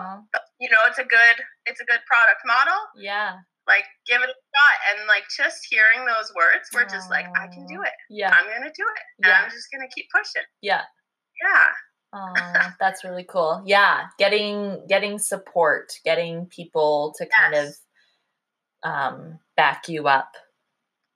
you 0.60 0.68
know, 0.70 0.82
it's 0.90 0.98
a 0.98 1.06
good 1.06 1.36
it's 1.66 1.80
a 1.80 1.86
good 1.86 2.02
product 2.06 2.42
model. 2.44 2.78
Yeah." 2.98 3.38
Like 3.66 3.82
give 4.06 4.22
it 4.22 4.30
a 4.30 4.38
shot, 4.54 4.76
and 4.94 5.08
like 5.10 5.26
just 5.26 5.66
hearing 5.66 6.06
those 6.06 6.30
words, 6.38 6.70
we're 6.70 6.86
just 6.86 7.10
like, 7.10 7.26
I 7.34 7.50
can 7.50 7.66
do 7.66 7.82
it. 7.82 7.96
Yeah, 8.08 8.30
I'm 8.30 8.46
gonna 8.46 8.70
do 8.70 8.86
it, 8.86 9.04
and 9.18 9.26
yeah. 9.26 9.42
I'm 9.42 9.50
just 9.50 9.66
gonna 9.74 9.90
keep 9.90 10.06
pushing. 10.14 10.46
Yeah, 10.62 10.86
yeah. 11.42 11.74
Oh, 12.12 12.32
that's 12.80 13.04
really 13.04 13.24
cool. 13.24 13.62
Yeah, 13.66 14.06
getting 14.18 14.86
getting 14.88 15.18
support, 15.18 15.92
getting 16.04 16.46
people 16.46 17.14
to 17.18 17.26
kind 17.26 17.54
of 17.54 17.74
um, 18.82 19.38
back 19.56 19.88
you 19.88 20.08
up. 20.08 20.32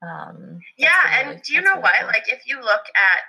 Um, 0.03 0.61
yeah, 0.77 1.23
really, 1.23 1.35
and 1.35 1.43
do 1.43 1.55
you 1.55 1.63
know 1.63 1.71
really 1.73 1.83
what? 1.83 1.93
Cool. 2.01 2.09
Like, 2.09 2.25
if 2.29 2.43
you 2.47 2.57
look 2.57 2.85
at 2.97 3.29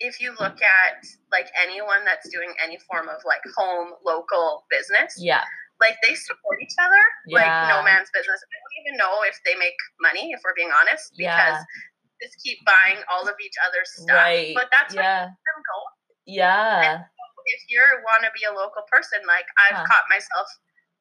if 0.00 0.20
you 0.20 0.30
look 0.40 0.62
at 0.62 1.04
like 1.30 1.48
anyone 1.60 2.04
that's 2.04 2.28
doing 2.30 2.54
any 2.62 2.78
form 2.88 3.08
of 3.08 3.20
like 3.26 3.42
home 3.56 3.92
local 4.04 4.64
business, 4.70 5.14
yeah, 5.18 5.44
like 5.80 5.96
they 6.06 6.14
support 6.14 6.58
each 6.62 6.76
other. 6.80 7.02
Yeah. 7.26 7.40
Like 7.40 7.76
no 7.76 7.84
man's 7.84 8.08
business. 8.12 8.40
I 8.40 8.56
don't 8.56 8.76
even 8.86 8.94
know 8.98 9.22
if 9.28 9.38
they 9.44 9.54
make 9.56 9.76
money, 10.00 10.32
if 10.32 10.40
we're 10.44 10.56
being 10.56 10.72
honest, 10.72 11.12
because 11.16 11.60
yeah. 11.60 12.22
just 12.22 12.36
keep 12.42 12.58
buying 12.64 13.00
all 13.12 13.28
of 13.28 13.34
each 13.44 13.56
other's 13.66 13.90
stuff. 13.96 14.16
Right. 14.16 14.52
But 14.54 14.68
that's 14.72 14.94
yeah. 14.94 15.28
them 15.28 15.60
go 15.60 15.78
yeah. 16.26 17.04
if 17.46 17.60
you 17.68 17.80
want 18.04 18.24
to 18.24 18.30
be 18.36 18.44
a 18.44 18.54
local 18.54 18.82
person, 18.90 19.20
like 19.26 19.46
I've 19.58 19.82
huh. 19.82 19.86
caught 19.86 20.06
myself 20.10 20.46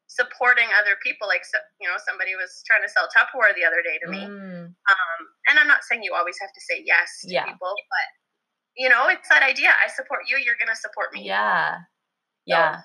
supporting 0.10 0.66
other 0.82 0.98
people. 1.02 1.28
Like, 1.28 1.46
you 1.80 1.88
know, 1.88 1.96
somebody 2.06 2.36
was 2.36 2.64
trying 2.66 2.82
to 2.82 2.90
sell 2.90 3.08
Tupperware 3.14 3.54
the 3.56 3.64
other 3.64 3.82
day 3.86 3.98
to 4.04 4.08
me. 4.10 4.26
Mm. 4.26 4.74
Um, 4.74 5.20
and 5.48 5.60
I'm 5.60 5.68
not 5.68 5.86
saying 5.86 6.04
you 6.04 6.14
always 6.14 6.38
have 6.42 6.52
to 6.52 6.62
say 6.62 6.84
yes 6.84 7.22
to 7.24 7.34
yeah. 7.34 7.46
people, 7.46 7.74
but 7.74 8.08
you 8.76 8.90
know, 8.90 9.08
it's 9.08 9.30
that 9.30 9.44
idea. 9.44 9.70
I 9.70 9.90
support 9.90 10.22
you. 10.28 10.38
You're 10.38 10.58
going 10.60 10.74
to 10.74 10.80
support 10.80 11.14
me. 11.14 11.24
Yeah. 11.26 11.78
Yeah. 12.46 12.78
So, 12.78 12.84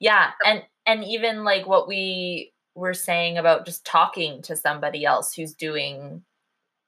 yeah. 0.00 0.30
And, 0.44 0.62
and 0.86 1.04
even 1.04 1.44
like 1.44 1.66
what 1.66 1.86
we 1.86 2.52
were 2.74 2.94
saying 2.94 3.38
about 3.38 3.66
just 3.66 3.84
talking 3.84 4.42
to 4.42 4.56
somebody 4.56 5.04
else 5.04 5.34
who's 5.34 5.54
doing 5.54 6.22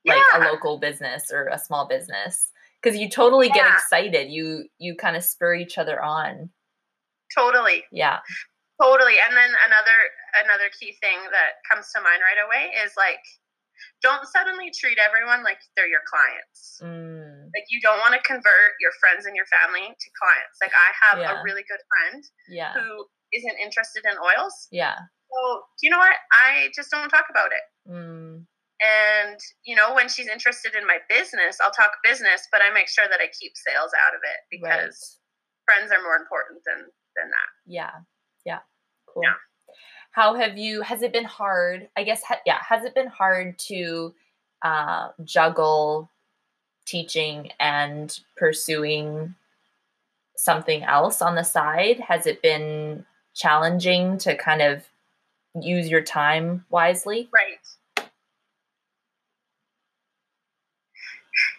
like 0.07 0.23
yeah. 0.33 0.39
a 0.39 0.51
local 0.51 0.79
business 0.79 1.31
or 1.33 1.49
a 1.49 1.59
small 1.59 1.87
business 1.87 2.51
because 2.85 2.99
you 2.99 3.09
totally 3.09 3.49
yeah. 3.49 3.55
get 3.55 3.73
excited. 3.73 4.31
You 4.31 4.69
you 4.79 4.95
kind 4.95 5.17
of 5.17 5.25
spur 5.25 5.55
each 5.55 5.79
other 5.79 6.03
on. 6.03 6.51
Totally. 7.35 7.85
Yeah. 7.91 8.21
Totally. 8.81 9.15
And 9.25 9.37
then 9.37 9.51
another 9.65 9.99
another 10.45 10.69
key 10.79 10.93
thing 11.01 11.17
that 11.33 11.65
comes 11.71 11.89
to 11.95 12.03
mind 12.03 12.21
right 12.21 12.45
away 12.45 12.77
is 12.85 12.93
like 12.97 13.23
don't 14.03 14.27
suddenly 14.29 14.71
treat 14.71 14.99
everyone 14.99 15.43
like 15.43 15.59
they're 15.77 15.89
your 15.89 16.05
clients. 16.07 16.79
Mm. 16.83 17.49
Like 17.57 17.67
you 17.71 17.81
don't 17.81 17.99
want 17.99 18.15
to 18.15 18.21
convert 18.23 18.77
your 18.81 18.93
friends 19.01 19.25
and 19.27 19.35
your 19.35 19.49
family 19.49 19.89
to 19.89 20.09
clients. 20.21 20.61
Like 20.61 20.73
I 20.77 20.89
have 21.09 21.19
yeah. 21.19 21.41
a 21.41 21.43
really 21.43 21.65
good 21.65 21.81
friend 21.89 22.23
yeah. 22.49 22.73
who 22.75 23.07
isn't 23.33 23.57
interested 23.59 24.05
in 24.05 24.15
oils. 24.21 24.69
Yeah. 24.71 24.99
So 24.99 25.39
you 25.83 25.91
know 25.91 25.99
what? 25.99 26.17
I 26.31 26.69
just 26.77 26.91
don't 26.91 27.09
talk 27.09 27.27
about 27.31 27.51
it. 27.51 27.65
Mm. 27.91 28.47
And, 28.83 29.39
you 29.65 29.77
know, 29.77 29.95
when 29.95 30.09
she's 30.09 30.27
interested 30.27 30.75
in 30.75 30.87
my 30.87 30.99
business, 31.09 31.59
I'll 31.61 31.71
talk 31.71 31.93
business, 32.03 32.49
but 32.51 32.61
I 32.61 32.73
make 32.73 32.89
sure 32.89 33.07
that 33.09 33.21
I 33.21 33.29
keep 33.39 33.53
sales 33.55 33.93
out 34.07 34.15
of 34.15 34.21
it 34.23 34.41
because 34.51 35.19
right. 35.69 35.79
friends 35.79 35.93
are 35.93 36.03
more 36.03 36.17
important 36.17 36.61
than 36.67 36.87
than 37.17 37.31
that. 37.31 37.51
Yeah. 37.67 37.91
Yeah. 38.45 38.59
Cool. 39.07 39.23
Yeah. 39.23 39.35
How 40.11 40.35
have 40.35 40.59
you 40.59 40.83
has 40.83 41.03
it 41.03 41.13
been 41.13 41.25
hard? 41.25 41.89
I 41.97 42.05
guess 42.05 42.23
ha- 42.23 42.41
yeah, 42.47 42.59
has 42.69 42.85
it 42.85 42.95
been 42.95 43.09
hard 43.09 43.59
to 43.71 44.15
uh, 44.63 45.09
juggle 45.25 46.11
teaching 46.87 47.51
and 47.61 48.19
pursuing 48.37 49.35
something 50.37 50.83
else 50.83 51.23
on 51.23 51.35
the 51.35 51.43
side? 51.43 52.01
Has 52.01 52.27
it 52.27 52.43
been 52.43 53.07
challenging 53.35 54.19
to 54.19 54.37
kind 54.37 54.63
of 54.63 54.85
use 55.61 55.89
your 55.89 56.03
time 56.03 56.65
wisely? 56.71 57.29
Right. 57.33 57.44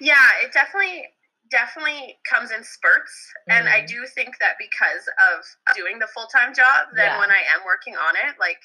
Yeah, 0.02 0.28
it 0.44 0.54
definitely 0.54 1.06
definitely 1.52 2.18
comes 2.26 2.50
in 2.50 2.64
spurts 2.64 3.14
mm. 3.46 3.54
and 3.54 3.70
i 3.70 3.82
mm. 3.82 3.88
do 3.88 4.06
think 4.18 4.38
that 4.40 4.58
because 4.58 5.06
of 5.34 5.46
doing 5.76 6.00
the 6.00 6.10
full-time 6.10 6.54
job 6.54 6.90
then 6.96 7.14
yeah. 7.14 7.20
when 7.20 7.30
i 7.30 7.42
am 7.54 7.62
working 7.66 7.94
on 7.94 8.18
it 8.18 8.34
like 8.40 8.58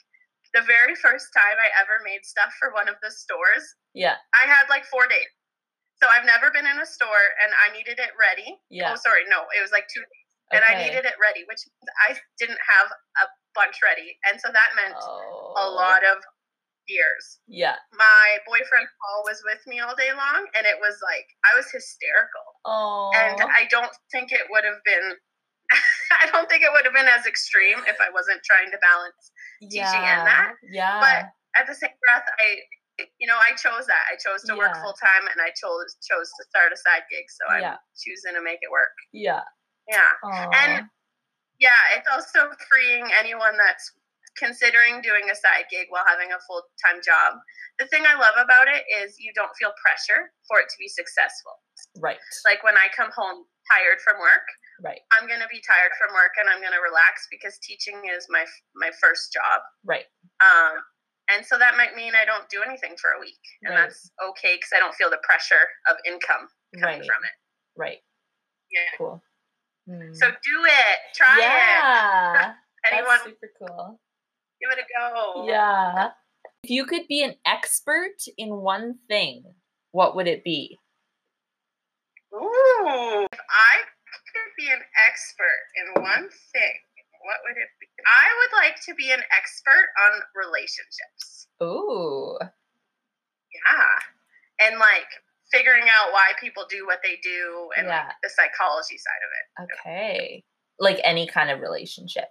the 0.57 0.65
very 0.65 0.97
first 0.97 1.29
time 1.37 1.57
i 1.61 1.69
ever 1.77 2.01
made 2.05 2.25
stuff 2.25 2.53
for 2.59 2.73
one 2.73 2.89
of 2.89 2.97
the 3.05 3.11
stores 3.13 3.77
yeah 3.93 4.17
i 4.33 4.49
had 4.49 4.65
like 4.73 4.85
four 4.89 5.05
days 5.07 5.29
so 6.01 6.09
i've 6.09 6.25
never 6.25 6.49
been 6.51 6.65
in 6.65 6.81
a 6.81 6.89
store 6.89 7.37
and 7.45 7.53
i 7.61 7.69
needed 7.77 8.01
it 8.01 8.17
ready 8.17 8.57
yeah 8.73 8.93
oh 8.93 8.99
sorry 8.99 9.29
no 9.29 9.45
it 9.53 9.61
was 9.61 9.73
like 9.73 9.85
two 9.93 10.01
days 10.01 10.27
okay. 10.49 10.57
and 10.57 10.63
i 10.65 10.73
needed 10.81 11.05
it 11.05 11.21
ready 11.21 11.45
which 11.53 11.61
i 12.09 12.17
didn't 12.41 12.61
have 12.65 12.89
a 13.21 13.27
bunch 13.53 13.77
ready 13.85 14.17
and 14.25 14.41
so 14.41 14.49
that 14.49 14.73
meant 14.73 14.97
oh. 14.97 15.53
a 15.61 15.67
lot 15.69 16.01
of 16.01 16.17
years. 16.91 17.39
Yeah. 17.47 17.79
My 17.95 18.27
boyfriend 18.47 18.91
Paul 18.99 19.23
was 19.25 19.39
with 19.47 19.63
me 19.71 19.79
all 19.79 19.95
day 19.95 20.11
long, 20.11 20.51
and 20.59 20.67
it 20.67 20.77
was 20.83 20.99
like 21.07 21.27
I 21.47 21.55
was 21.57 21.71
hysterical. 21.71 22.45
Oh. 22.67 23.15
And 23.15 23.39
I 23.41 23.71
don't 23.71 23.95
think 24.11 24.33
it 24.35 24.51
would 24.51 24.65
have 24.67 24.83
been. 24.85 25.15
I 26.21 26.27
don't 26.35 26.51
think 26.51 26.67
it 26.67 26.73
would 26.75 26.83
have 26.85 26.95
been 26.95 27.07
as 27.07 27.25
extreme 27.31 27.79
if 27.87 27.97
I 28.03 28.11
wasn't 28.11 28.43
trying 28.43 28.75
to 28.75 28.79
balance 28.83 29.31
teaching 29.63 30.03
and 30.03 30.27
that. 30.27 30.59
Yeah. 30.67 30.99
But 30.99 31.31
at 31.55 31.71
the 31.71 31.75
same 31.79 31.95
breath, 32.03 32.27
I, 32.27 33.07
you 33.23 33.31
know, 33.31 33.39
I 33.39 33.55
chose 33.55 33.87
that. 33.87 34.05
I 34.11 34.19
chose 34.19 34.43
to 34.51 34.59
work 34.59 34.75
full 34.83 34.99
time, 34.99 35.31
and 35.31 35.39
I 35.39 35.55
chose 35.55 35.95
chose 36.03 36.27
to 36.27 36.43
start 36.51 36.75
a 36.75 36.77
side 36.77 37.07
gig. 37.09 37.25
So 37.31 37.47
I'm 37.55 37.63
Yeah. 37.63 37.77
choosing 37.95 38.35
to 38.35 38.43
make 38.43 38.59
it 38.61 38.71
work. 38.75 38.91
yeah. 39.15 39.47
Yeah, 39.89 40.13
Aw. 40.23 40.51
and 40.63 40.87
yeah, 41.59 41.99
it's 41.99 42.07
also 42.07 42.51
freeing 42.71 43.11
anyone 43.19 43.57
that's 43.59 43.91
considering 44.41 45.05
doing 45.05 45.29
a 45.31 45.37
side 45.37 45.69
gig 45.71 45.87
while 45.93 46.05
having 46.09 46.33
a 46.33 46.41
full 46.49 46.65
time 46.81 46.99
job. 47.05 47.37
The 47.79 47.87
thing 47.93 48.03
I 48.09 48.17
love 48.17 48.35
about 48.41 48.67
it 48.73 48.83
is 48.89 49.21
you 49.21 49.31
don't 49.37 49.53
feel 49.61 49.71
pressure 49.85 50.33
for 50.49 50.59
it 50.59 50.69
to 50.73 50.77
be 50.81 50.89
successful. 50.89 51.53
right. 52.01 52.19
Like 52.49 52.65
when 52.65 52.77
I 52.81 52.89
come 52.97 53.13
home 53.15 53.45
tired 53.71 54.01
from 54.01 54.19
work, 54.19 54.49
Right. 54.83 55.01
I'm 55.13 55.29
gonna 55.29 55.49
be 55.53 55.61
tired 55.61 55.93
from 56.01 56.15
work 56.17 56.33
and 56.41 56.49
I'm 56.49 56.63
gonna 56.65 56.81
relax 56.81 57.29
because 57.31 57.61
teaching 57.61 58.01
is 58.09 58.25
my 58.33 58.45
my 58.75 58.91
first 59.01 59.29
job. 59.33 59.61
Right. 59.85 60.07
Um, 60.41 60.81
and 61.31 61.45
so 61.45 61.59
that 61.61 61.77
might 61.77 61.95
mean 61.95 62.15
I 62.17 62.25
don't 62.25 62.49
do 62.49 62.63
anything 62.65 62.97
for 62.97 63.13
a 63.13 63.21
week, 63.21 63.39
and 63.63 63.75
Right. 63.77 63.83
that's 63.87 64.11
okay 64.33 64.57
because 64.57 64.73
I 64.75 64.81
don't 64.81 64.95
feel 64.97 65.11
the 65.11 65.21
pressure 65.23 65.69
of 65.89 65.97
income 66.09 66.49
coming 66.81 67.01
Right. 67.01 67.07
from 67.07 67.23
it. 67.25 67.35
Right. 67.77 68.01
Yeah. 68.73 68.91
Cool. 68.97 69.23
Hmm. 69.87 70.13
So 70.15 70.31
do 70.31 70.57
it. 70.65 70.99
Try 71.15 71.37
it. 71.37 71.41
yeah. 71.43 72.55
Anyone, 72.87 73.07
That's 73.19 73.25
super 73.25 73.51
cool. 73.59 74.01
Give 74.61 74.71
it 74.71 74.79
a 74.79 74.87
go. 74.99 75.47
Yeah. 75.47 76.11
If 76.63 76.71
you 76.71 76.85
could 76.85 77.07
be 77.09 77.23
an 77.23 77.35
expert 77.47 78.17
in 78.37 78.57
one 78.57 78.99
thing, 79.09 79.45
what 79.93 80.15
would 80.15 80.27
it 80.27 80.45
be? 80.45 80.79
Ooh. 82.35 83.27
If 83.33 83.41
I 83.41 83.81
could 84.13 84.53
be 84.57 84.71
an 84.71 84.81
expert 85.09 85.63
in 85.77 86.03
one 86.03 86.29
thing, 86.53 86.77
what 87.23 87.41
would 87.45 87.57
it 87.57 87.69
be? 87.81 87.89
I 88.07 88.29
would 88.39 88.53
like 88.65 88.81
to 88.87 88.95
be 88.95 89.11
an 89.11 89.23
expert 89.37 89.89
on 90.07 90.23
relationships. 90.35 91.49
Ooh. 91.63 92.39
Yeah. 93.51 94.69
And 94.69 94.79
like 94.79 95.09
figuring 95.51 95.85
out 95.85 96.13
why 96.13 96.33
people 96.41 96.65
do 96.71 96.87
what 96.87 97.01
they 97.03 97.19
do 97.23 97.69
and 97.77 97.89
like, 97.89 98.05
the 98.23 98.31
psychology 98.31 98.97
side 98.99 99.23
of 99.25 99.31
it. 99.37 99.73
Okay. 99.75 100.45
Like 100.79 101.01
any 101.03 101.27
kind 101.27 101.51
of 101.51 101.61
relationship. 101.61 102.29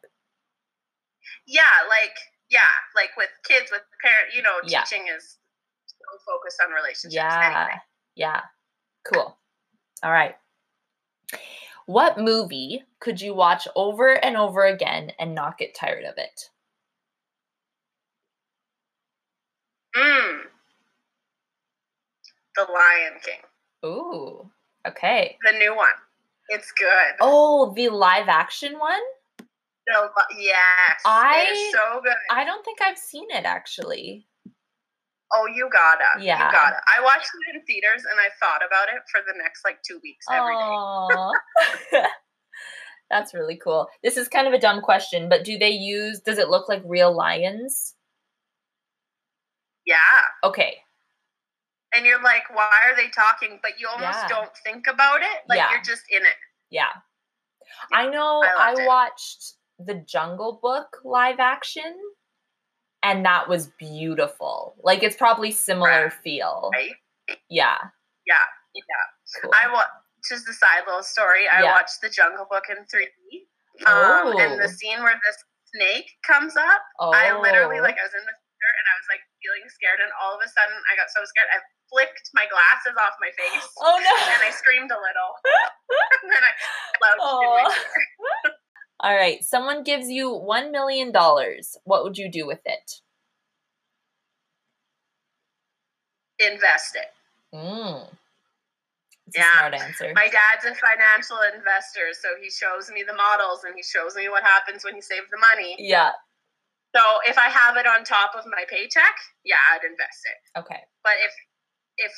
Yeah, 1.48 1.64
like 1.90 2.16
yeah, 2.50 2.70
like 2.96 3.10
with 3.18 3.30
kids, 3.44 3.70
with 3.72 3.82
parent, 4.04 4.34
you 4.36 4.42
know, 4.42 4.60
Yeah. 4.64 4.84
teaching 4.84 5.08
is 5.08 5.38
so 5.88 6.18
focused 6.26 6.60
on 6.66 6.72
relationships. 6.72 7.14
Yeah. 7.14 7.64
Anyway. 7.66 7.82
Yeah. 8.16 8.42
Cool. 9.04 9.38
All 10.04 10.12
right. 10.12 10.36
What 11.86 12.18
movie 12.20 12.84
could 13.00 13.20
you 13.22 13.34
watch 13.34 13.68
over 13.76 14.14
and 14.14 14.38
over 14.38 14.66
again 14.66 15.12
and 15.20 15.34
not 15.36 15.58
get 15.58 15.74
tired 15.76 16.06
of 16.06 16.18
it? 16.18 16.50
Mm. 19.96 20.42
The 22.56 22.64
Lion 22.72 23.14
King, 23.24 23.40
Ooh. 23.86 24.52
Okay. 24.88 25.38
the 25.44 25.58
new 25.58 25.76
one. 25.76 25.90
It's 26.50 26.72
good. 26.72 27.16
Oh, 27.22 27.74
the 27.76 27.90
live 27.90 28.28
action 28.28 28.78
one? 28.80 29.00
The 29.92 30.02
li- 30.02 30.44
yes, 30.46 31.02
I- 31.06 31.72
so 31.74 32.02
good. 32.02 32.14
I 32.30 32.44
don't 32.46 32.64
think 32.64 32.80
I've 32.82 32.98
seen 32.98 33.26
it 33.32 33.46
actually. 33.46 34.28
oh, 35.32 35.46
you 35.48 35.70
gotta, 35.72 36.06
Yeah. 36.24 36.44
you 36.48 36.52
gotta. 36.52 36.78
I 36.88 37.02
watched 37.04 37.30
it 37.50 37.56
in 37.56 37.62
theaters 37.66 38.04
and 38.10 38.20
I 38.20 38.30
thought 38.40 38.62
about 38.66 38.88
it 38.90 39.02
for 39.12 39.22
the 39.28 39.38
next 39.38 39.64
like 39.64 39.80
two 39.84 40.00
weeks 40.04 40.26
every 40.32 40.56
day. 40.56 42.02
That's 43.12 43.34
really 43.34 43.56
cool. 43.58 43.88
This 44.04 44.18
is 44.18 44.28
kind 44.28 44.48
of 44.48 44.54
a 44.54 44.60
dumb 44.60 44.82
question, 44.82 45.30
but 45.30 45.44
do 45.44 45.58
they 45.58 45.70
use 45.70 46.20
does 46.22 46.38
it 46.40 46.50
look 46.50 46.68
like 46.70 46.82
real 46.86 47.12
lions? 47.16 47.96
Yeah, 49.86 49.96
Okay. 50.44 50.82
and 51.96 52.06
you're 52.06 52.22
like, 52.22 52.44
why 52.54 52.70
are 52.86 52.96
they 52.96 53.10
talking? 53.10 53.60
But 53.64 53.80
you 53.80 53.88
almost 53.88 54.20
Yeah. 54.22 54.28
don't 54.28 54.52
think 54.64 54.86
about 54.88 55.22
it. 55.22 55.42
Like 55.48 55.58
Yeah. 55.58 55.72
you're 55.72 55.82
just 55.82 56.04
in 56.12 56.24
it. 56.26 56.36
Yeah. 56.70 56.92
I 57.92 58.08
know 58.08 58.44
I 58.44 58.76
I, 58.80 58.86
watched 58.86 59.54
the 59.80 59.96
Jungle 59.96 60.60
Book 60.62 60.98
live 61.04 61.40
action 61.40 61.96
and 63.02 63.24
that 63.26 63.48
was 63.48 63.68
beautiful. 63.80 64.76
Like 64.84 65.04
it's 65.04 65.16
probably 65.16 65.52
similar 65.52 66.12
Right. 66.12 66.14
feel. 66.14 66.70
Right? 66.74 66.92
Yeah. 67.50 67.78
Yeah, 68.28 68.44
yeah. 68.76 68.84
Cool. 69.42 69.52
I 69.56 69.72
wa 69.72 69.84
just 70.28 70.50
a 70.50 70.54
side 70.54 70.84
little 70.86 71.04
story. 71.04 71.48
I 71.48 71.64
Yeah. 71.64 71.72
watched 71.72 72.02
The 72.02 72.10
Jungle 72.10 72.46
Book 72.52 72.66
in 72.70 72.84
3D. 72.92 73.48
Um, 73.88 74.36
and 74.38 74.60
the 74.60 74.66
Oh. 74.68 74.76
scene 74.76 75.02
where 75.02 75.16
this 75.26 75.38
snake 75.72 76.12
comes 76.28 76.58
up, 76.58 76.82
oh. 77.00 77.12
I 77.16 77.32
literally 77.40 77.80
like 77.80 77.96
I 77.98 78.04
was 78.04 78.12
in 78.14 78.20
the 78.26 78.36
theater 78.36 78.72
and 78.76 78.86
I 78.92 78.96
was 79.00 79.08
like 79.08 79.24
feeling 79.40 79.64
scared, 79.72 80.02
and 80.04 80.12
all 80.20 80.36
of 80.36 80.42
a 80.44 80.50
sudden 80.52 80.76
I 80.92 80.98
got 81.00 81.08
so 81.10 81.24
scared 81.24 81.48
I 81.56 81.64
flicked 81.88 82.30
my 82.36 82.44
glasses 82.52 82.98
off 83.00 83.16
my 83.24 83.32
face. 83.32 83.64
Oh 83.80 83.96
no! 83.96 84.14
And 84.36 84.44
I 84.44 84.52
screamed 84.52 84.92
a 84.92 85.00
little. 85.00 85.32
and 86.20 86.28
then 86.28 86.44
I 86.44 86.52
slouched 87.00 87.24
in 87.24 87.50
my 87.56 87.64
Aw. 87.64 87.72
chair. 87.72 87.99
All 89.10 89.16
right. 89.18 89.44
Someone 89.44 89.82
gives 89.82 90.08
you 90.08 90.30
1 90.30 90.72
million 90.72 91.12
dollars. 91.12 91.76
What 91.84 92.04
would 92.04 92.20
you 92.20 92.30
do 92.30 92.46
with 92.46 92.62
it? 92.64 93.02
Invest 96.38 96.94
it. 96.96 97.10
Mm. 97.52 98.06
A 98.06 98.14
Yeah. 99.34 99.70
answer. 99.74 100.14
My 100.14 100.30
dad's 100.30 100.66
a 100.66 100.76
financial 100.78 101.42
investor, 101.42 102.14
so 102.14 102.38
he 102.40 102.52
shows 102.52 102.92
me 102.92 103.02
the 103.02 103.16
models 103.18 103.64
and 103.64 103.74
he 103.76 103.82
shows 103.82 104.16
me 104.16 104.30
what 104.30 104.44
happens 104.44 104.84
when 104.86 104.96
you 104.96 105.02
save 105.02 105.28
the 105.32 105.38
money. 105.38 105.76
yeah. 105.80 106.12
So 106.96 107.02
if 107.26 107.38
I 107.40 107.50
have 107.50 107.78
it 107.78 107.88
on 107.88 108.04
top 108.04 108.36
of 108.36 108.46
my 108.46 108.64
paycheck, 108.70 109.16
yeah, 109.44 109.58
I'd 109.74 109.86
invest 109.86 110.22
it. 110.26 110.60
Okay. 110.60 110.82
But 111.04 111.14
if 111.26 111.34
if 111.98 112.14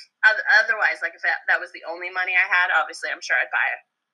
otherwise, 0.59 0.99
like 1.01 1.15
if 1.15 1.21
that, 1.23 1.39
that 1.47 1.59
was 1.59 1.71
the 1.71 1.83
only 1.89 2.09
money 2.09 2.33
I 2.35 2.47
had, 2.51 2.69
obviously 2.75 3.09
I'm 3.11 3.21
sure 3.21 3.37
I'd 3.37 3.49
buy 3.51 3.69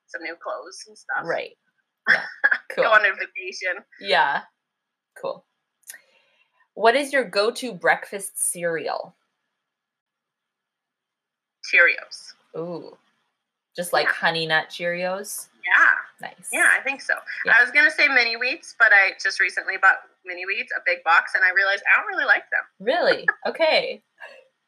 some 0.06 0.22
new 0.22 0.36
clothes 0.36 0.84
and 0.86 0.96
stuff. 0.96 1.24
Right. 1.26 1.58
Yeah. 2.08 2.22
Cool. 2.74 2.84
Go 2.84 2.90
on 2.92 3.00
a 3.06 3.10
vacation. 3.14 3.82
Yeah. 4.00 4.42
Cool. 5.20 5.44
What 6.74 6.94
is 6.94 7.12
your 7.12 7.24
go-to 7.24 7.72
breakfast 7.72 8.38
cereal? 8.38 9.16
Cheerios. 11.64 12.34
Ooh. 12.56 12.96
Just 13.74 13.92
like 13.92 14.06
Yeah. 14.06 14.12
honey 14.12 14.46
nut 14.46 14.68
Cheerios? 14.68 15.48
Yeah, 15.64 15.94
Nice. 16.28 16.48
yeah, 16.52 16.70
I 16.72 16.80
think 16.82 17.00
so. 17.02 17.14
Yeah. 17.44 17.56
I 17.58 17.62
was 17.62 17.70
gonna 17.72 17.90
say 17.90 18.06
mini 18.08 18.36
wheats, 18.36 18.74
but 18.78 18.92
I 18.92 19.12
just 19.22 19.40
recently 19.40 19.76
bought 19.76 19.98
mini 20.24 20.44
wheats, 20.46 20.70
a 20.76 20.80
big 20.86 21.02
box, 21.04 21.32
and 21.34 21.42
I 21.44 21.50
realized 21.50 21.82
I 21.92 21.96
don't 21.98 22.06
really 22.06 22.24
like 22.26 22.44
them. 22.50 22.64
Really? 22.80 23.26
Okay. 23.46 24.02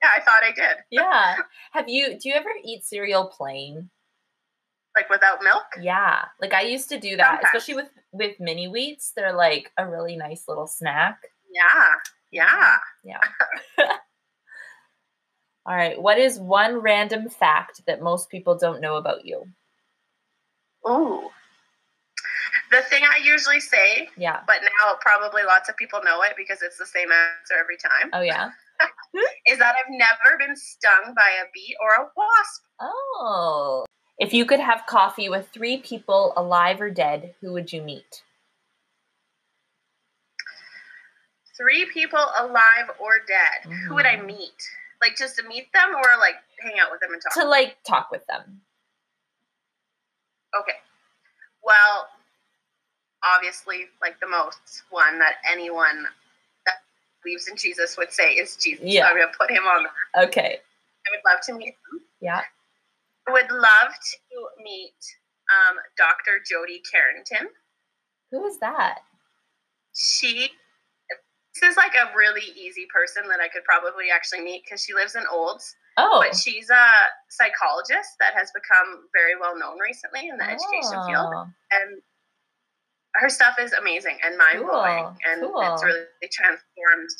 Yeah, 0.02 0.10
I 0.16 0.20
thought 0.20 0.42
I 0.42 0.52
did. 0.52 0.78
Yeah. 0.90 1.36
Have 1.72 1.88
you 1.88 2.18
do 2.18 2.28
you 2.28 2.34
ever 2.34 2.50
eat 2.64 2.84
cereal 2.84 3.26
plain? 3.26 3.90
Like 5.00 5.08
without 5.08 5.42
milk. 5.42 5.64
Yeah. 5.80 6.26
Like 6.42 6.52
I 6.52 6.60
used 6.62 6.90
to 6.90 7.00
do 7.00 7.16
that, 7.16 7.40
Sometimes. 7.40 7.44
especially 7.54 7.74
with 7.82 7.88
with 8.12 8.38
mini 8.38 8.66
wheats. 8.68 9.12
They're 9.16 9.32
like 9.34 9.72
a 9.78 9.88
really 9.88 10.14
nice 10.16 10.44
little 10.46 10.66
snack. 10.66 11.16
Yeah, 11.50 11.94
yeah. 12.30 12.76
Yeah. 13.02 13.20
All 15.66 15.74
right. 15.76 16.00
What 16.00 16.18
is 16.18 16.38
one 16.38 16.76
random 16.82 17.30
fact 17.30 17.80
that 17.86 18.02
most 18.02 18.28
people 18.28 18.58
don't 18.58 18.80
know 18.82 18.96
about 18.96 19.24
you? 19.24 19.44
Ooh. 20.86 21.30
The 22.70 22.82
thing 22.82 23.02
I 23.04 23.18
usually 23.24 23.60
say, 23.60 24.08
Yeah. 24.18 24.40
but 24.46 24.56
now 24.62 24.96
probably 25.00 25.42
lots 25.44 25.68
of 25.70 25.76
people 25.76 26.00
know 26.04 26.20
it 26.22 26.34
because 26.36 26.60
it's 26.62 26.76
the 26.78 26.86
same 26.86 27.08
answer 27.10 27.54
every 27.58 27.76
time, 27.78 28.10
Oh 28.12 28.20
yeah. 28.20 28.50
is 29.46 29.58
that 29.58 29.74
I've 29.74 29.90
never 29.90 30.38
been 30.38 30.54
stung 30.56 31.14
by 31.16 31.30
a 31.42 31.46
bee 31.54 31.74
or 31.82 32.04
a 32.04 32.08
wasp. 32.16 32.62
Oh. 32.80 33.84
If 34.20 34.34
you 34.34 34.44
could 34.44 34.60
have 34.60 34.84
coffee 34.86 35.30
with 35.30 35.48
three 35.48 35.78
people, 35.78 36.34
alive 36.36 36.82
or 36.82 36.90
dead, 36.90 37.34
who 37.40 37.54
would 37.54 37.72
you 37.72 37.80
meet? 37.80 38.22
Three 41.56 41.86
people 41.86 42.24
alive 42.38 42.90
or 42.98 43.20
dead. 43.26 43.72
Who 43.88 43.94
would 43.94 44.04
I 44.04 44.16
Mhm. 44.16 44.26
meet? 44.26 44.70
Like 45.00 45.16
just 45.16 45.36
to 45.36 45.42
meet 45.44 45.72
them 45.72 45.94
or 45.96 46.18
like 46.18 46.36
hang 46.60 46.78
out 46.78 46.90
with 46.90 47.00
them 47.00 47.14
and 47.14 47.22
talk? 47.22 47.32
To 47.32 47.44
like 47.44 47.82
talk 47.82 48.10
with 48.10 48.26
them. 48.26 48.60
Okay. 50.54 50.78
Well, 51.62 52.10
obviously, 53.22 53.88
like 54.02 54.20
the 54.20 54.26
most 54.28 54.82
one 54.90 55.18
that 55.18 55.38
anyone 55.44 56.06
that 56.66 56.82
believes 57.22 57.48
in 57.48 57.56
Jesus 57.56 57.96
would 57.96 58.12
say 58.12 58.34
is 58.34 58.56
Jesus. 58.56 58.84
Yeah. 58.84 59.06
So 59.06 59.12
I'm 59.12 59.18
gonna 59.18 59.32
put 59.38 59.50
him 59.50 59.66
on 59.66 59.84
there. 59.84 60.24
Okay. 60.24 60.60
I 61.06 61.10
would 61.10 61.20
love 61.24 61.40
to 61.46 61.54
meet 61.54 61.68
him. 61.92 62.04
Yeah. 62.20 62.44
I 63.30 63.32
would 63.32 63.50
love 63.52 63.92
to 63.94 64.62
meet 64.62 64.98
um, 65.54 65.76
Dr. 65.96 66.42
Jody 66.48 66.82
Carrington. 66.90 67.48
Who 68.32 68.44
is 68.44 68.58
that? 68.58 69.00
She 69.94 70.50
this 71.60 71.70
is 71.72 71.76
like 71.76 71.94
a 71.94 72.16
really 72.16 72.46
easy 72.56 72.86
person 72.94 73.28
that 73.28 73.40
I 73.40 73.48
could 73.48 73.64
probably 73.64 74.06
actually 74.14 74.40
meet 74.42 74.62
because 74.64 74.82
she 74.84 74.94
lives 74.94 75.14
in 75.16 75.22
Olds. 75.30 75.74
Oh, 75.96 76.22
But 76.24 76.36
she's 76.36 76.70
a 76.70 76.86
psychologist 77.28 78.10
that 78.20 78.34
has 78.34 78.50
become 78.54 79.06
very 79.12 79.34
well 79.38 79.58
known 79.58 79.78
recently 79.78 80.28
in 80.28 80.38
the 80.38 80.44
education 80.44 80.98
field. 81.06 81.30
Oh, 81.34 81.46
And 81.72 82.00
her 83.16 83.28
stuff 83.28 83.56
is 83.60 83.72
amazing 83.72 84.18
and 84.24 84.38
mind 84.38 84.62
blowing. 84.64 85.04
Cool, 85.04 85.16
And 85.26 85.42
cool. 85.42 85.60
it's 85.74 85.82
really 85.84 86.06
transformed. 86.30 87.10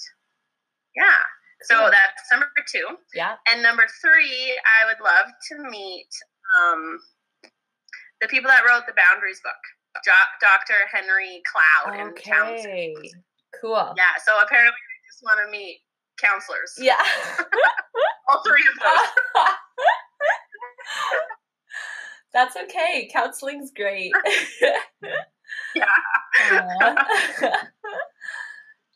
Yeah. 0.97 1.19
So 1.63 1.77
Cool. 1.77 1.91
that's 1.91 2.31
number 2.31 2.47
two. 2.73 2.87
Yeah. 3.15 3.37
And 3.51 3.63
number 3.63 3.87
three, 4.01 4.59
I 4.81 4.87
would 4.87 5.01
love 5.05 5.27
to 5.51 5.71
meet 5.71 6.09
um, 6.59 6.99
the 8.21 8.29
people 8.29 8.49
that 8.49 8.63
wrote 8.69 8.87
the 8.87 8.95
Boundaries 8.97 9.41
book. 9.45 9.53
Jo- 10.05 10.13
Dr. 10.41 10.79
Henry 10.93 11.43
Cloud 11.51 11.99
and 11.99 12.17
Townsend. 12.17 12.65
Okay. 12.99 13.11
Cool. 13.61 13.93
Yeah, 13.97 14.15
so 14.25 14.33
apparently 14.43 14.71
I 14.71 14.99
just 15.11 15.23
want 15.23 15.41
to 15.45 15.51
meet 15.51 15.81
counselors. 16.19 16.73
Yeah. 16.79 16.97
All 18.31 18.43
three 18.47 18.63
of 18.73 18.79
those. 18.81 19.45
That's 22.33 22.57
okay. 22.57 23.09
Counseling's 23.13 23.73
great. 23.77 24.13
Yeah. 25.75 25.87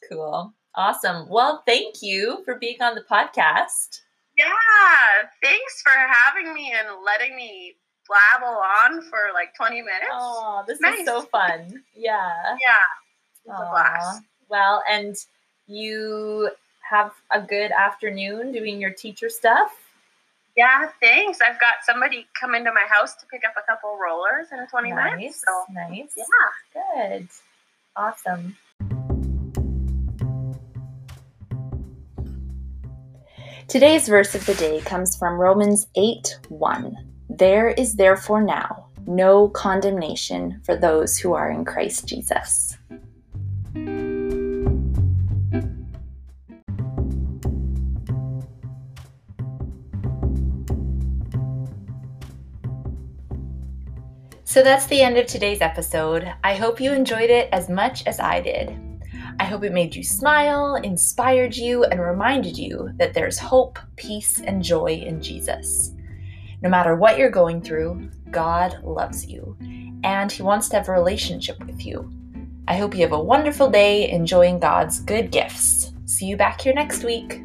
Cool. 0.09 0.55
Awesome. 0.77 1.29
Well, 1.29 1.63
thank 1.67 2.03
you 2.03 2.43
for 2.45 2.57
being 2.57 2.83
on 2.83 2.95
the 2.95 3.03
podcast. 3.03 4.01
Yeah, 4.37 4.47
thanks 5.43 5.83
for 5.83 5.93
having 5.93 6.53
me 6.53 6.73
and 6.77 6.89
letting 7.05 7.37
me 7.37 7.77
blabble 8.11 8.61
on 8.85 9.03
for 9.03 9.31
like 9.33 9.55
20 9.55 9.83
minutes. 9.83 10.11
Oh, 10.11 10.65
this 10.67 10.81
is 10.81 11.07
so 11.07 11.23
fun. 11.33 11.83
Yeah. 11.95 12.57
Yeah, 12.61 13.45
it's 13.45 13.55
a 13.55 13.71
blast. 13.71 14.23
Well, 14.49 14.83
and 14.91 15.17
you 15.67 16.51
have 16.91 17.13
a 17.31 17.41
good 17.41 17.71
afternoon 17.71 18.53
doing 18.53 18.81
your 18.81 18.93
teacher 18.93 19.29
stuff. 19.29 19.71
Yeah, 20.57 20.89
thanks. 21.01 21.41
I've 21.41 21.59
got 21.61 21.77
somebody 21.85 22.27
come 22.39 22.55
into 22.55 22.73
my 22.73 22.87
house 22.89 23.15
to 23.17 23.27
pick 23.27 23.43
up 23.45 23.55
a 23.57 23.67
couple 23.67 23.99
rollers 23.99 24.49
in 24.53 24.65
20 24.67 24.91
nice. 24.91 25.17
minutes. 25.17 25.45
So, 25.45 25.73
nice. 25.73 26.15
yeah. 26.17 27.09
Good. 27.09 27.29
Awesome. 27.97 28.57
Today's 33.67 34.09
verse 34.09 34.35
of 34.35 34.45
the 34.45 34.55
day 34.55 34.81
comes 34.83 35.17
from 35.17 35.41
Romans 35.41 35.87
8 35.95 36.39
1. 36.49 36.97
There 37.31 37.71
is 37.71 37.95
therefore 37.95 38.43
now 38.43 38.89
no 39.07 39.49
condemnation 39.49 40.61
for 40.65 40.77
those 40.77 41.19
who 41.19 41.33
are 41.33 41.51
in 41.51 41.65
Christ 41.65 42.07
Jesus. 42.07 42.77
So 54.45 54.63
that's 54.63 54.87
the 54.87 55.01
end 55.01 55.17
of 55.17 55.27
today's 55.27 55.63
episode. 55.63 56.33
I 56.45 56.55
hope 56.55 56.81
you 56.81 56.93
enjoyed 56.93 57.31
it 57.31 57.49
as 57.51 57.69
much 57.69 58.07
as 58.07 58.21
I 58.21 58.41
did. 58.41 58.79
I 59.39 59.45
hope 59.45 59.65
it 59.65 59.73
made 59.73 59.95
you 59.95 60.03
smile, 60.03 60.77
inspired 60.77 61.57
you, 61.57 61.85
and 61.85 62.01
reminded 62.01 62.57
you 62.57 62.91
that 62.97 63.15
there's 63.15 63.39
hope, 63.39 63.79
peace, 63.97 64.41
and 64.41 64.63
joy 64.63 64.93
in 64.93 65.21
Jesus. 65.21 65.93
No 66.63 66.69
matter 66.69 66.97
what 66.97 67.19
you're 67.19 67.31
going 67.31 67.61
through, 67.61 68.09
God 68.31 68.79
loves 68.83 69.27
you, 69.27 69.57
and 70.05 70.31
He 70.31 70.43
wants 70.43 70.69
to 70.69 70.77
have 70.77 70.89
a 70.89 70.93
relationship 70.93 71.63
with 71.65 71.85
you. 71.85 72.11
I 72.69 72.77
hope 72.77 72.95
you 72.95 73.03
have 73.03 73.13
a 73.13 73.23
wonderful 73.23 73.71
day 73.71 74.11
enjoying 74.11 74.59
God's 74.59 75.01
good 75.01 75.31
gifts. 75.31 75.93
See 76.07 76.27
you 76.27 76.37
back 76.37 76.61
here 76.61 76.75
next 76.75 77.05
week. 77.05 77.43